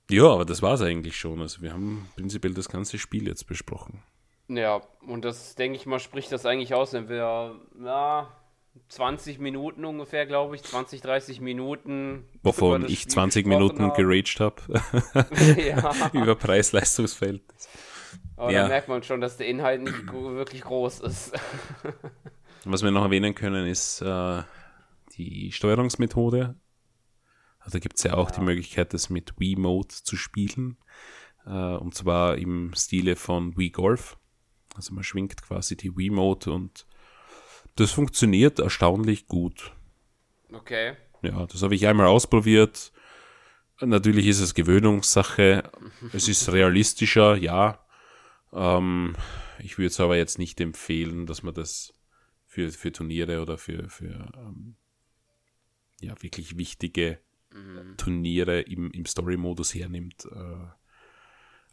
[0.08, 1.42] Ja, aber das war es eigentlich schon.
[1.42, 4.02] Also wir haben prinzipiell das ganze Spiel jetzt besprochen.
[4.48, 8.43] Ja, und das, denke ich mal, spricht das eigentlich aus, wenn wir, ja,
[8.88, 12.24] 20 Minuten ungefähr, glaube ich, 20, 30 Minuten.
[12.42, 13.96] Wovon ich 20 Minuten habe.
[13.96, 14.62] geraged habe.
[15.56, 15.92] ja.
[16.12, 17.68] Über Preis-Leistungsverhältnis.
[18.36, 18.62] Aber ja.
[18.62, 21.32] da merkt man schon, dass der Inhalt nicht wirklich groß ist.
[22.64, 24.42] Was wir noch erwähnen können, ist äh,
[25.16, 26.56] die Steuerungsmethode.
[27.60, 28.36] Also gibt es ja auch ja.
[28.36, 30.78] die Möglichkeit, das mit Wii Mode zu spielen.
[31.46, 34.18] Äh, und zwar im Stile von Wii Golf.
[34.74, 36.86] Also man schwingt quasi die Wii Mode und
[37.76, 39.72] das funktioniert erstaunlich gut.
[40.52, 40.96] Okay.
[41.22, 42.92] Ja, das habe ich einmal ausprobiert.
[43.80, 45.70] Natürlich ist es Gewöhnungssache.
[46.12, 47.84] Es ist realistischer, ja.
[48.52, 49.16] Ähm,
[49.58, 51.94] ich würde es aber jetzt nicht empfehlen, dass man das
[52.46, 54.76] für, für Turniere oder für, für ähm,
[56.00, 57.18] ja, wirklich wichtige
[57.52, 57.96] mhm.
[57.96, 60.26] Turniere im, im Story-Modus hernimmt.
[60.30, 60.66] Äh,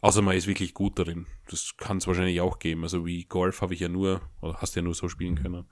[0.02, 1.26] Außer man ist wirklich gut darin.
[1.48, 2.82] Das kann es wahrscheinlich auch geben.
[2.82, 5.64] Also wie Golf habe ich ja nur, oder hast ja nur so spielen können.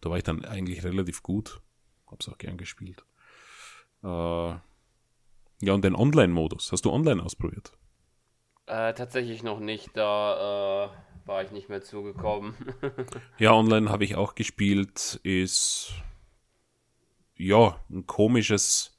[0.00, 1.60] Da war ich dann eigentlich relativ gut.
[2.08, 3.04] Hab's auch gern gespielt.
[4.02, 4.62] Äh, ja,
[5.62, 6.72] und den Online-Modus.
[6.72, 7.72] Hast du online ausprobiert?
[8.66, 9.96] Äh, tatsächlich noch nicht.
[9.96, 12.56] Da äh, war ich nicht mehr zugekommen.
[13.38, 15.20] ja, online habe ich auch gespielt.
[15.22, 15.92] Ist
[17.36, 18.97] ja ein komisches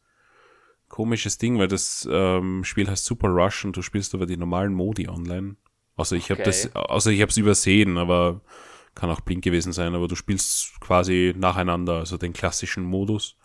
[0.89, 4.73] komisches Ding, weil das ähm, Spiel heißt Super Rush und du spielst aber die normalen
[4.73, 5.55] Modi online.
[5.95, 6.33] Also ich okay.
[6.33, 8.41] habe das, also ich habe es übersehen, aber
[8.95, 13.37] kann auch blind gewesen sein, aber du spielst quasi nacheinander, also den klassischen Modus.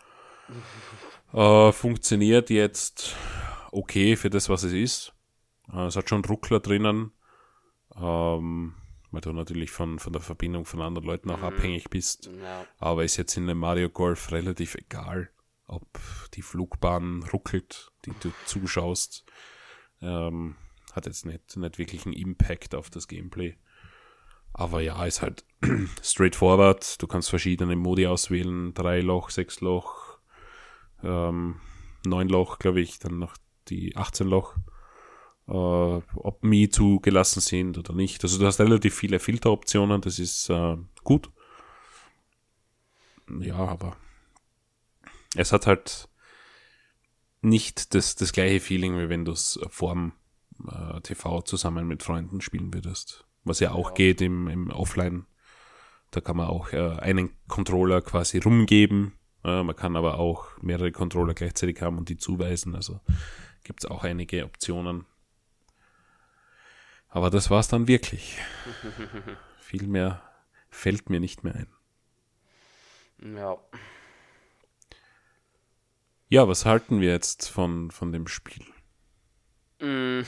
[1.33, 3.15] äh, funktioniert jetzt
[3.71, 5.13] okay für das, was es ist.
[5.71, 7.11] Äh, es hat schon Ruckler drinnen,
[7.95, 8.73] ähm,
[9.11, 11.45] weil du natürlich von, von der Verbindung von anderen Leuten auch mhm.
[11.45, 12.29] abhängig bist.
[12.41, 12.65] Ja.
[12.79, 15.29] Aber ist jetzt in dem Mario Golf relativ egal
[15.67, 15.87] ob
[16.33, 19.25] die Flugbahn ruckelt, die du zuschaust.
[20.01, 20.55] Ähm,
[20.93, 23.57] hat jetzt nicht, nicht wirklich einen Impact auf das Gameplay.
[24.53, 25.43] Aber ja, ist halt
[26.01, 27.01] straightforward.
[27.01, 28.73] Du kannst verschiedene Modi auswählen.
[28.73, 30.19] Drei Loch, sechs Loch,
[31.03, 31.59] ähm,
[32.05, 33.35] neun Loch, glaube ich, dann noch
[33.67, 34.55] die 18 Loch.
[35.47, 38.23] Äh, ob Mi zugelassen sind oder nicht.
[38.23, 41.29] Also du hast relativ viele Filteroptionen, das ist äh, gut.
[43.41, 43.97] Ja, aber
[45.35, 46.09] es hat halt
[47.41, 50.13] nicht das, das gleiche Feeling, wie wenn du es vorm
[50.67, 53.25] äh, TV zusammen mit Freunden spielen würdest.
[53.43, 53.95] Was ja auch ja.
[53.95, 55.25] geht im, im Offline.
[56.11, 59.13] Da kann man auch äh, einen Controller quasi rumgeben.
[59.43, 62.75] Äh, man kann aber auch mehrere Controller gleichzeitig haben und die zuweisen.
[62.75, 63.01] Also
[63.63, 65.05] gibt es auch einige Optionen.
[67.09, 68.39] Aber das war es dann wirklich.
[69.59, 70.21] Viel mehr
[70.69, 73.35] fällt mir nicht mehr ein.
[73.35, 73.57] Ja.
[76.27, 78.65] Ja, was halten wir jetzt von, von dem Spiel?
[79.79, 80.21] Mm.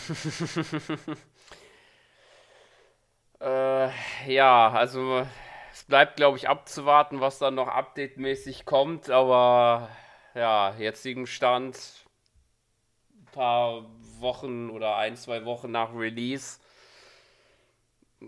[3.42, 3.90] äh,
[4.28, 5.26] ja, also
[5.74, 9.90] es bleibt, glaube ich, abzuwarten, was dann noch update-mäßig kommt, aber
[10.36, 12.06] ja, jetzigen Stand,
[13.12, 13.90] ein paar
[14.20, 16.60] Wochen oder ein, zwei Wochen nach Release,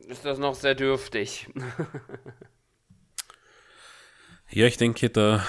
[0.08, 1.48] ist das noch sehr dürftig.
[4.50, 5.46] ja, ich denke, da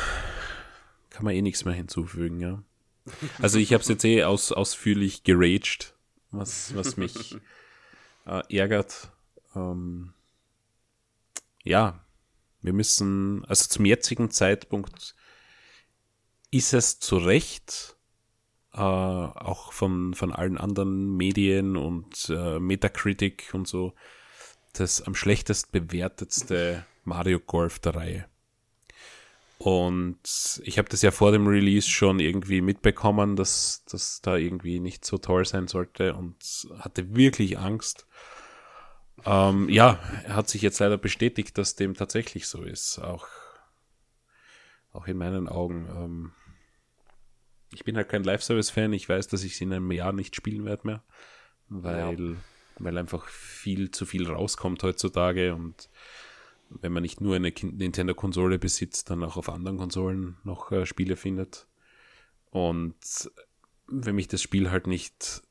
[1.20, 2.62] kann man eh nichts mehr hinzufügen, ja.
[3.42, 5.94] Also ich habe es jetzt eh aus, ausführlich geraged,
[6.30, 7.36] was, was mich
[8.26, 9.12] äh, ärgert.
[9.54, 10.14] Ähm,
[11.62, 12.02] ja,
[12.62, 15.14] wir müssen, also zum jetzigen Zeitpunkt
[16.50, 17.96] ist es zu Recht,
[18.72, 23.92] äh, auch von, von allen anderen Medien und äh, Metacritic und so,
[24.72, 28.29] das am schlechtest bewertetste Mario Golf der Reihe.
[29.62, 34.80] Und ich habe das ja vor dem Release schon irgendwie mitbekommen, dass das da irgendwie
[34.80, 38.06] nicht so toll sein sollte und hatte wirklich Angst.
[39.26, 43.00] Ähm, ja, er hat sich jetzt leider bestätigt, dass dem tatsächlich so ist.
[43.00, 43.26] Auch,
[44.92, 45.86] auch in meinen Augen.
[45.94, 46.32] Ähm,
[47.74, 48.94] ich bin halt kein Live-Service-Fan.
[48.94, 51.04] Ich weiß, dass ich es in einem Jahr nicht spielen werde mehr,
[51.68, 52.36] weil, ja.
[52.78, 55.90] weil einfach viel zu viel rauskommt heutzutage und
[56.70, 61.16] wenn man nicht nur eine Nintendo-Konsole besitzt, dann auch auf anderen Konsolen noch äh, Spiele
[61.16, 61.66] findet.
[62.50, 62.96] Und
[63.86, 65.42] wenn mich das Spiel halt nicht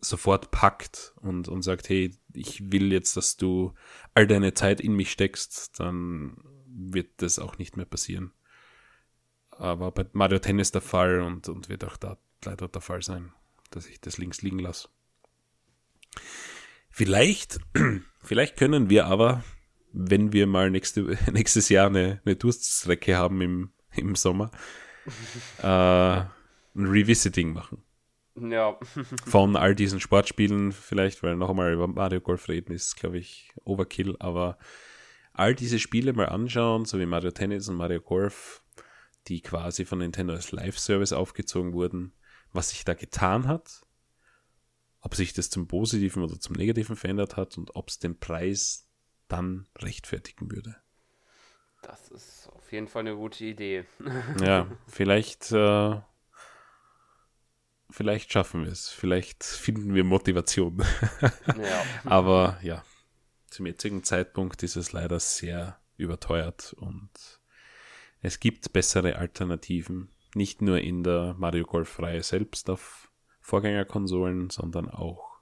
[0.00, 3.74] sofort packt und, und sagt, hey, ich will jetzt, dass du
[4.14, 6.36] all deine Zeit in mich steckst, dann
[6.66, 8.32] wird das auch nicht mehr passieren.
[9.50, 13.32] Aber bei Mario Tennis der Fall und, und wird auch da leider der Fall sein,
[13.70, 14.88] dass ich das links liegen lasse.
[16.90, 17.58] Vielleicht,
[18.22, 19.42] vielleicht können wir aber
[19.92, 24.50] wenn wir mal nächste, nächstes Jahr eine, eine Durststrecke haben im, im Sommer,
[25.62, 27.82] äh, ein Revisiting machen.
[28.38, 28.78] Ja.
[29.26, 33.50] Von all diesen Sportspielen vielleicht, weil noch einmal über Mario Golf reden ist, glaube ich,
[33.64, 34.58] Overkill, aber
[35.32, 38.62] all diese Spiele mal anschauen, so wie Mario Tennis und Mario Golf,
[39.28, 42.12] die quasi von Nintendo als Live-Service aufgezogen wurden,
[42.52, 43.82] was sich da getan hat,
[45.00, 48.85] ob sich das zum Positiven oder zum Negativen verändert hat und ob es den Preis
[49.28, 50.76] dann rechtfertigen würde.
[51.82, 53.84] Das ist auf jeden Fall eine gute Idee.
[54.40, 56.00] ja, vielleicht, äh,
[57.90, 58.88] vielleicht schaffen wir es.
[58.88, 60.78] Vielleicht finden wir Motivation.
[61.46, 61.84] ja.
[62.04, 62.82] Aber ja,
[63.48, 67.10] zum jetzigen Zeitpunkt ist es leider sehr überteuert und
[68.20, 70.10] es gibt bessere Alternativen.
[70.34, 73.10] Nicht nur in der Mario Golf-Reihe selbst auf
[73.40, 75.38] Vorgängerkonsolen, sondern auch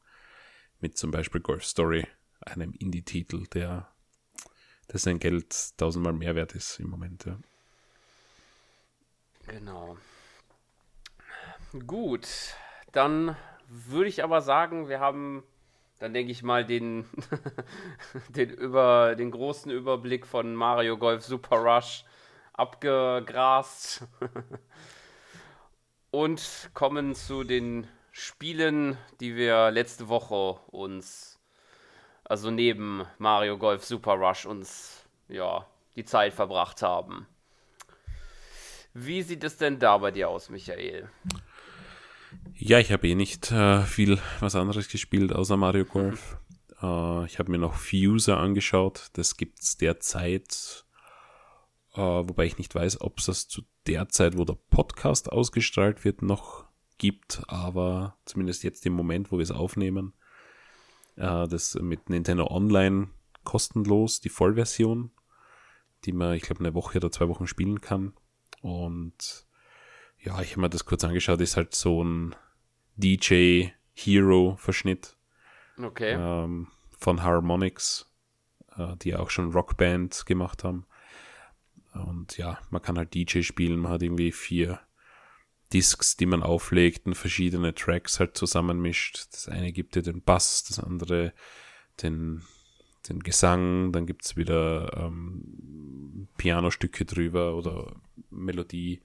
[0.80, 2.06] mit zum Beispiel Golf Story
[2.46, 3.88] einem Indie-Titel, der,
[4.92, 7.24] der sein Geld tausendmal mehr wert ist im Moment.
[7.24, 7.38] Ja.
[9.46, 9.96] Genau.
[11.86, 12.28] Gut,
[12.92, 13.36] dann
[13.68, 15.42] würde ich aber sagen, wir haben
[16.04, 17.06] dann denke ich mal den,
[18.28, 22.04] den, über, den großen Überblick von Mario Golf Super Rush
[22.52, 24.06] abgegrast
[26.10, 31.33] und kommen zu den Spielen, die wir letzte Woche uns,
[32.24, 35.66] also neben Mario Golf Super Rush uns, ja,
[35.96, 37.26] die Zeit verbracht haben.
[38.92, 41.08] Wie sieht es denn da bei dir aus, Michael?
[42.54, 46.32] Ja, ich habe eh nicht äh, viel was anderes gespielt außer Mario Golf.
[46.32, 46.38] Mhm.
[46.82, 49.10] Äh, ich habe mir noch Fuser angeschaut.
[49.12, 50.84] Das gibt es derzeit,
[51.94, 56.04] äh, wobei ich nicht weiß, ob es das zu der Zeit, wo der Podcast ausgestrahlt
[56.04, 56.64] wird, noch
[56.98, 57.42] gibt.
[57.46, 60.14] Aber zumindest jetzt im Moment, wo wir es aufnehmen,
[61.16, 63.08] äh, das mit Nintendo Online
[63.44, 65.10] kostenlos, die Vollversion,
[66.04, 68.14] die man, ich glaube, eine Woche oder zwei Wochen spielen kann.
[68.62, 69.46] Und
[70.18, 72.34] ja, ich habe mir das kurz angeschaut, ist halt so ein
[72.96, 75.16] DJ Hero Verschnitt.
[75.82, 76.14] Okay.
[76.18, 78.10] Ähm, von Harmonix,
[78.76, 80.86] äh, die auch schon Rockband gemacht haben.
[81.92, 84.80] Und ja, man kann halt DJ spielen, man hat irgendwie vier
[85.74, 89.26] Discs, die man auflegt und verschiedene Tracks halt zusammenmischt.
[89.32, 91.34] Das eine gibt dir den Bass, das andere
[92.02, 92.42] den,
[93.08, 97.94] den Gesang, dann gibt es wieder ähm, Pianostücke drüber oder
[98.30, 99.00] Melodie.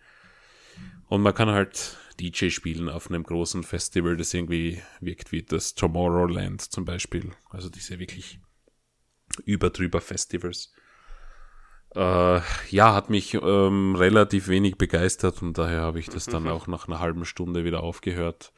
[1.08, 5.74] Und man kann halt DJ spielen auf einem großen Festival, das irgendwie wirkt wie das
[5.74, 7.32] Tomorrowland zum Beispiel.
[7.50, 8.40] Also diese wirklich
[9.46, 10.72] überdrüber Festivals.
[11.96, 16.68] Äh, ja, hat mich ähm, relativ wenig begeistert und daher habe ich das dann auch
[16.68, 18.54] nach einer halben Stunde wieder aufgehört.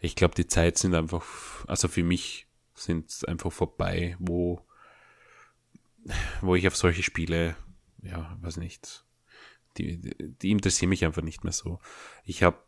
[0.00, 1.24] Ich glaube, die Zeit sind einfach,
[1.66, 4.60] also für mich sind einfach vorbei, wo,
[6.40, 7.56] wo ich auf solche Spiele,
[8.02, 9.04] ja, weiß nicht,
[9.78, 11.80] die, die interessieren mich einfach nicht mehr so.
[12.24, 12.58] Ich habe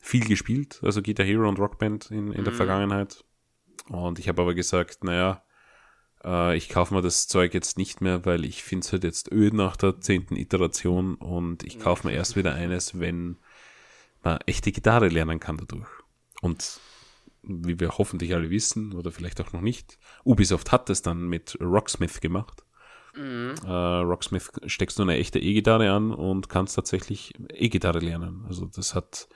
[0.00, 2.56] viel gespielt, also Guitar Hero und Rockband in, in der mhm.
[2.56, 3.24] Vergangenheit.
[3.88, 5.42] Und ich habe aber gesagt, naja,
[6.24, 9.30] äh, ich kaufe mir das Zeug jetzt nicht mehr, weil ich finde es halt jetzt
[9.30, 13.36] öd nach der zehnten Iteration und ich kaufe mir erst wieder eines, wenn
[14.22, 15.88] man echte Gitarre lernen kann dadurch.
[16.40, 16.80] Und
[17.42, 21.58] wie wir hoffentlich alle wissen, oder vielleicht auch noch nicht, Ubisoft hat das dann mit
[21.60, 22.64] Rocksmith gemacht.
[23.16, 23.54] Mhm.
[23.64, 28.44] Äh, Rocksmith steckst du eine echte E-Gitarre an und kannst tatsächlich E-Gitarre lernen.
[28.48, 29.28] Also das hat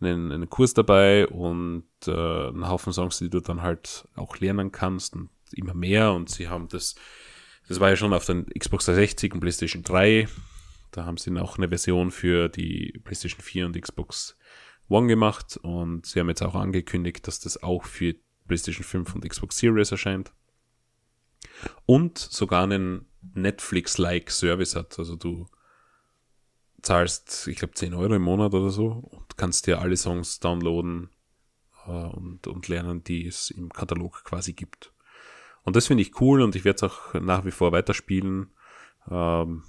[0.00, 4.70] einen, einen Kurs dabei und äh, einen Haufen Songs, die du dann halt auch lernen
[4.70, 6.12] kannst und immer mehr.
[6.12, 6.94] Und sie haben das,
[7.68, 10.28] das war ja schon auf den Xbox 360 und PlayStation 3.
[10.90, 14.36] Da haben sie auch eine Version für die PlayStation 4 und Xbox
[14.88, 18.14] One gemacht und sie haben jetzt auch angekündigt, dass das auch für
[18.46, 20.32] PlayStation 5 und Xbox Series erscheint.
[21.84, 24.98] Und sogar einen Netflix-like Service hat.
[24.98, 25.46] Also du
[26.82, 31.10] zahlst, ich glaube, 10 Euro im Monat oder so und kannst dir alle Songs downloaden
[31.86, 34.92] äh, und, und lernen, die es im Katalog quasi gibt.
[35.68, 38.54] Und das finde ich cool und ich werde es auch nach wie vor weiterspielen.
[39.10, 39.64] Ähm,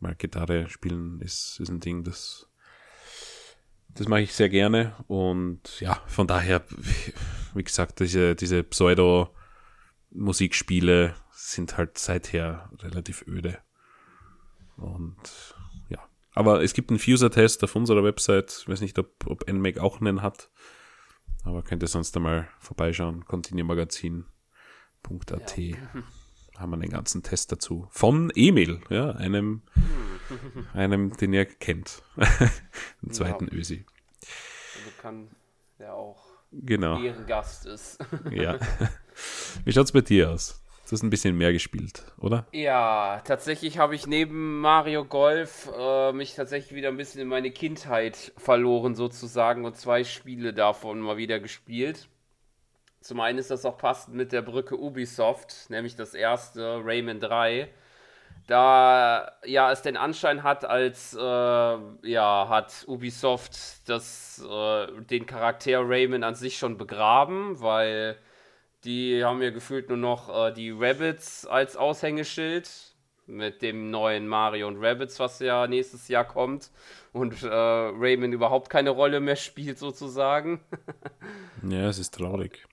[0.00, 2.48] weil Gitarre spielen ist, ist ein Ding, das,
[3.90, 4.96] das mache ich sehr gerne.
[5.06, 6.64] Und ja, von daher,
[7.54, 13.58] wie gesagt, diese, diese Pseudo-Musikspiele sind halt seither relativ öde.
[14.78, 15.54] Und
[15.90, 16.08] ja.
[16.32, 18.60] Aber es gibt einen Fuser-Test auf unserer Website.
[18.62, 20.50] Ich weiß nicht, ob, ob NMAC auch einen hat.
[21.44, 23.26] Aber könnt ihr sonst einmal vorbeischauen.
[25.08, 25.58] Continuemagazin.at.
[25.58, 26.02] Ja.
[26.60, 27.86] Haben wir den ganzen Test dazu.
[27.90, 29.62] Von Emil, ja, einem,
[30.74, 32.02] einem, den ihr kennt.
[32.16, 33.52] Einen zweiten ja.
[33.52, 33.86] Ösi.
[34.74, 35.28] Also kann
[35.78, 37.00] der auch genau.
[37.00, 37.98] Ehrengast ist.
[38.32, 38.58] ja.
[39.64, 40.60] Wie schaut es bei dir aus?
[40.88, 42.46] Du hast ein bisschen mehr gespielt, oder?
[42.50, 47.50] Ja, tatsächlich habe ich neben Mario Golf äh, mich tatsächlich wieder ein bisschen in meine
[47.50, 52.08] Kindheit verloren, sozusagen, und zwei Spiele davon mal wieder gespielt.
[53.08, 57.66] Zum einen ist das auch passend mit der Brücke Ubisoft, nämlich das erste, Rayman 3.
[58.46, 65.80] Da ja es den Anschein hat, als äh, ja, hat Ubisoft das, äh, den Charakter
[65.88, 68.18] Rayman an sich schon begraben, weil
[68.84, 72.68] die haben ja gefühlt nur noch äh, die Rabbits als Aushängeschild
[73.24, 76.70] mit dem neuen Mario und Rabbits, was ja nächstes Jahr kommt.
[77.14, 80.60] Und äh, Rayman überhaupt keine Rolle mehr spielt, sozusagen.
[81.66, 82.67] ja, es ist traurig.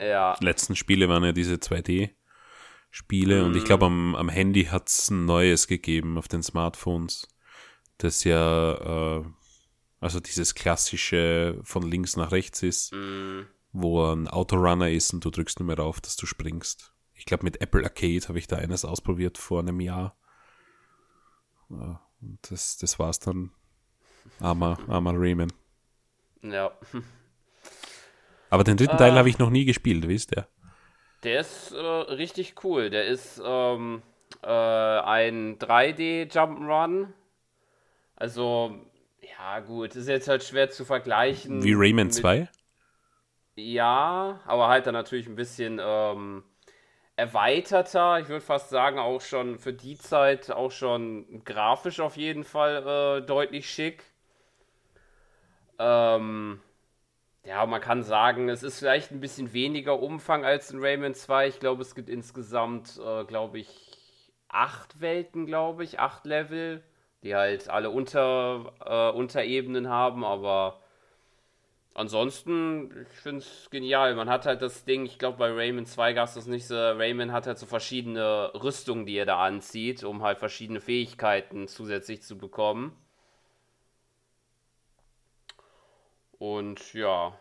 [0.00, 0.36] Ja.
[0.40, 3.46] Die letzten Spiele waren ja diese 2D-Spiele mhm.
[3.46, 7.28] und ich glaube, am, am Handy hat es ein neues gegeben auf den Smartphones.
[7.98, 9.24] Das ja, äh,
[10.00, 12.92] also dieses klassische von links nach rechts ist.
[12.92, 16.92] Mhm wo ein Autorunner ist und du drückst nur mehr drauf, dass du springst.
[17.14, 20.16] Ich glaube, mit Apple Arcade habe ich da eines ausprobiert vor einem Jahr.
[21.70, 23.50] Ja, und das, das war's dann.
[24.38, 25.52] Armer, armer Rayman.
[26.42, 26.72] Ja.
[28.52, 28.98] Aber den dritten Äh.
[28.98, 30.46] Teil habe ich noch nie gespielt, wie ist der?
[31.24, 32.90] Der ist äh, richtig cool.
[32.90, 34.02] Der ist ähm,
[34.42, 37.08] äh, ein 3D Jump'n'Run.
[38.16, 38.74] Also,
[39.38, 41.62] ja, gut, ist jetzt halt schwer zu vergleichen.
[41.62, 42.48] Wie Rayman mit- 2?
[43.56, 46.42] Ja, aber halt dann natürlich ein bisschen ähm,
[47.16, 48.20] erweiterter.
[48.20, 53.22] Ich würde fast sagen, auch schon für die Zeit auch schon grafisch auf jeden Fall
[53.22, 54.04] äh, deutlich schick.
[55.78, 56.60] Ähm,
[57.44, 61.48] ja, man kann sagen, es ist vielleicht ein bisschen weniger Umfang als in Rayman 2.
[61.48, 63.68] Ich glaube, es gibt insgesamt, äh, glaube ich,
[64.48, 66.82] acht Welten, glaube ich, acht Level,
[67.22, 70.80] die halt alle unter, äh, Unterebenen haben, aber
[71.94, 74.14] ansonsten, ich finde es genial.
[74.14, 76.76] Man hat halt das Ding, ich glaube, bei Rayman 2 gab es das nicht so.
[76.76, 82.22] Rayman hat halt so verschiedene Rüstungen, die er da anzieht, um halt verschiedene Fähigkeiten zusätzlich
[82.22, 82.96] zu bekommen.
[86.42, 87.38] Und ja,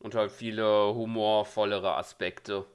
[0.00, 2.66] und halt viele humorvollere Aspekte.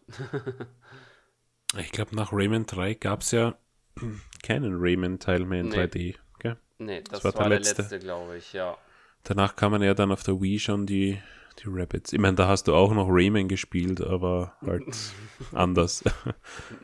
[1.77, 3.55] Ich glaube, nach Rayman 3 gab es ja
[4.41, 5.75] keinen Rayman-Teil mehr in Nee.
[5.75, 6.15] 3D.
[6.39, 6.55] Gell?
[6.77, 7.81] Nee, das, war war, der der letzte.
[7.81, 8.77] letzte, glaube ich, ja.
[9.25, 11.21] Danach kamen ja dann auf der Wii schon die,
[11.59, 12.13] die Rabbits.
[12.13, 14.85] Ich meine, da hast du auch noch Rayman gespielt, aber halt
[15.51, 16.05] anders.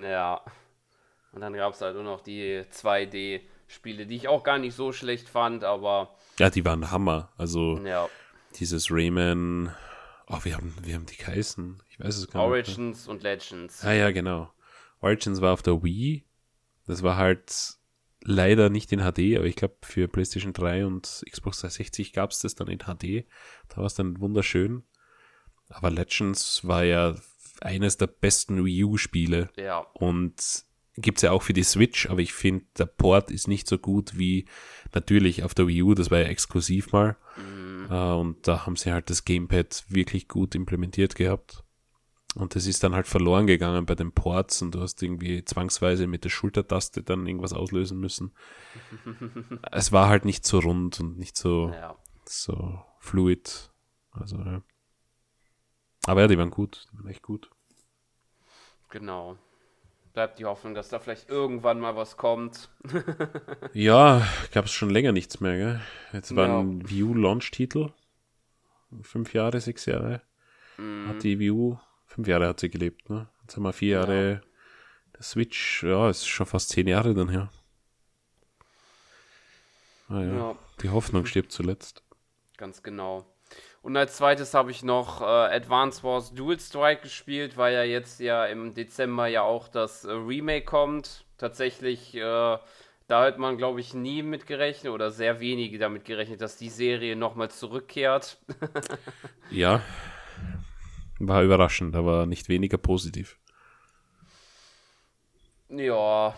[0.02, 0.42] Ja.
[1.32, 4.92] Und dann gab es halt nur noch die 2D-Spiele, die ich auch gar nicht so
[4.92, 7.30] schlecht fand, aber ja, die waren Hammer.
[7.38, 8.10] Also ja.
[8.60, 9.74] Dieses Rayman.
[10.28, 11.82] Oh, wir haben, wir haben die geheißen.
[11.90, 12.50] Ich weiß es gar nicht.
[12.50, 13.84] Origins und Legends.
[13.84, 14.52] Ah ja, genau.
[15.02, 16.24] Origins war auf der Wii.
[16.88, 17.78] Das war halt
[18.24, 22.40] leider nicht in HD, aber ich glaube für PlayStation 3 und Xbox 360 gab es
[22.40, 23.26] das dann in HD.
[23.68, 24.84] Da war es dann wunderschön.
[25.70, 27.16] Aber Legends war ja
[27.62, 29.50] eines der besten Wii U-Spiele.
[29.58, 29.80] Ja.
[29.94, 30.66] Und
[30.98, 34.18] gibt's ja auch für die Switch, aber ich finde, der Port ist nicht so gut
[34.18, 34.46] wie
[34.94, 37.16] natürlich auf der Wii U, das war ja exklusiv mal.
[37.90, 41.64] Äh, und da haben sie halt das Gamepad wirklich gut implementiert gehabt.
[42.36, 46.08] Und das ist dann halt verloren gegangen bei den Ports und du hast irgendwie zwangsweise
[46.08, 48.32] mit der Schultertaste dann irgendwas auslösen müssen.
[49.72, 51.98] es war halt nicht so rund und nicht so, Ja.
[52.26, 53.70] so fluid.
[54.12, 54.62] Also, ja.
[56.06, 57.50] Aber ja, die waren gut, die waren echt gut.
[58.90, 59.38] Genau.
[60.14, 62.70] Bleibt die Hoffnung, dass da vielleicht irgendwann mal was kommt.
[63.74, 65.82] Ja, gab es schon länger nichts mehr, gell?
[66.12, 67.92] Jetzt war ein Wii U-Launch-Titel.
[69.02, 70.22] Fünf Jahre, sechs Jahre.
[71.08, 73.30] Hat die U, fünf Jahre hat sie gelebt, ne?
[73.44, 74.42] Jetzt haben wir vier Jahre.
[75.16, 77.50] Der Switch, ja, ist schon fast zehn Jahre dann her.
[80.10, 80.56] Ah ja, Ja.
[80.82, 82.04] die Hoffnung stirbt zuletzt.
[82.58, 83.31] Ganz genau.
[83.82, 88.20] Und als zweites habe ich noch äh, Advance Wars Dual Strike gespielt, weil ja jetzt
[88.20, 91.26] ja im Dezember ja auch das äh, Remake kommt.
[91.38, 96.42] Tatsächlich, äh, da hat man, glaube ich, nie mit gerechnet oder sehr wenige damit gerechnet,
[96.42, 98.38] dass die Serie nochmal zurückkehrt.
[99.50, 99.82] Ja,
[101.20, 103.38] war überraschend, aber nicht weniger positiv.
[105.70, 106.34] ja,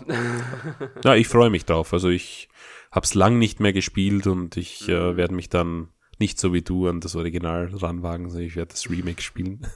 [1.04, 1.94] Ja, ich freue mich drauf.
[1.94, 2.50] Also ich
[2.92, 5.90] habe es lang nicht mehr gespielt und ich äh, werde mich dann
[6.24, 9.68] nicht so wie du an das Original ranwagen, sondern ich werde das Remake spielen.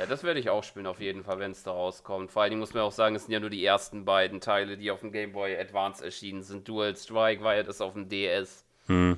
[0.00, 2.32] ja, das werde ich auch spielen auf jeden Fall, wenn es da rauskommt.
[2.32, 4.76] Vor allen Dingen muss man auch sagen, es sind ja nur die ersten beiden Teile,
[4.76, 6.66] die auf dem Game Boy Advance erschienen sind.
[6.66, 8.64] Dual Strike war ja das auf dem DS.
[8.86, 9.16] Hm.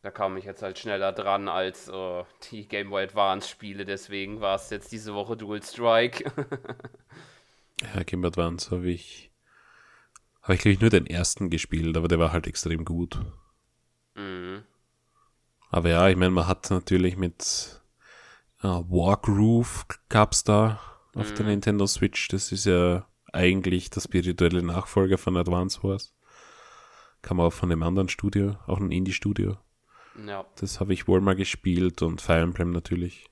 [0.00, 4.40] Da kam ich jetzt halt schneller dran als äh, die Game Boy Advance Spiele, deswegen
[4.40, 6.32] war es jetzt diese Woche Dual Strike.
[7.82, 9.30] Ja, Game Boy Advance habe ich,
[10.40, 13.20] habe ich glaube ich nur den ersten gespielt, aber der war halt extrem gut.
[14.14, 14.62] mhm.
[15.70, 17.80] Aber ja, ich meine, man hat natürlich mit
[18.62, 20.80] äh, Wargroove gab's da
[21.14, 22.28] auf der Nintendo Switch.
[22.28, 26.14] Das ist ja eigentlich der spirituelle Nachfolger von Advance Wars.
[27.22, 29.56] Kam auch von einem anderen Studio, auch ein Indie-Studio.
[30.26, 33.28] Ja, Das habe ich wohl mal gespielt und Fire Emblem natürlich.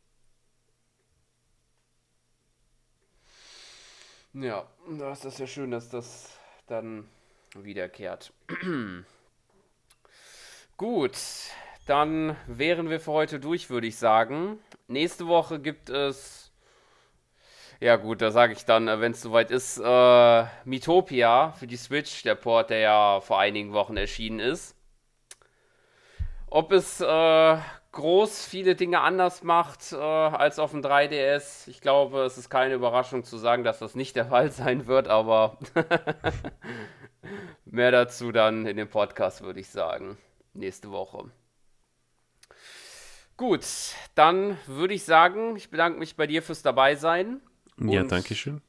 [4.35, 4.67] ja,
[4.99, 7.07] da ist das ja schön, dass das dann
[7.55, 8.33] wiederkehrt.
[10.77, 11.17] Gut,
[11.87, 14.59] dann wären wir für heute durch, würde ich sagen.
[14.89, 16.53] Nächste Woche gibt es,
[17.81, 22.23] ja gut, da sage ich dann, wenn es soweit ist, äh, Mitopia für die Switch,
[22.23, 24.77] der Port, der ja vor einigen Wochen erschienen ist.
[26.49, 27.59] Ob es äh,
[27.93, 32.75] groß viele Dinge anders macht äh, als auf dem 3DS, ich glaube, es ist keine
[32.75, 35.59] Überraschung zu sagen, dass das nicht der Fall sein wird, aber
[37.65, 40.19] mehr dazu dann in dem Podcast, würde ich sagen,
[40.53, 41.31] nächste Woche.
[43.37, 43.67] Gut,
[44.15, 47.41] dann würde ich sagen, ich bedanke mich bei dir fürs Dabeisein.
[47.79, 48.63] Ja, danke schön.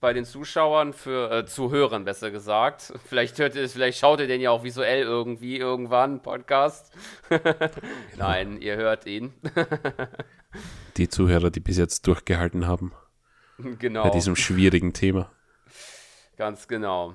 [0.00, 2.92] bei den Zuschauern für äh, Zuhörern besser gesagt.
[3.04, 6.92] Vielleicht hört ihr es, vielleicht schaut ihr den ja auch visuell irgendwie irgendwann Podcast.
[8.16, 9.32] Nein, ihr hört ihn.
[10.96, 12.92] die Zuhörer, die bis jetzt durchgehalten haben.
[13.58, 14.02] Genau.
[14.02, 15.30] Bei diesem schwierigen Thema.
[16.36, 17.14] Ganz genau.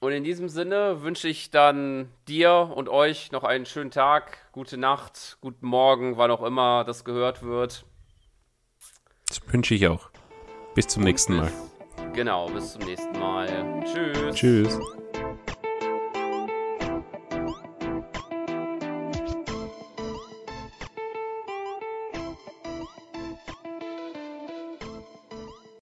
[0.00, 4.76] Und in diesem Sinne wünsche ich dann dir und euch noch einen schönen Tag, gute
[4.76, 7.84] Nacht, guten Morgen, wann auch immer das gehört wird.
[9.28, 10.10] Das wünsche ich auch.
[10.74, 11.46] Bis zum Und nächsten Mal.
[11.46, 13.82] bis- Genau, bis zum nächsten Mal.
[13.84, 14.34] Tschüss.
[14.36, 14.78] Tschüss.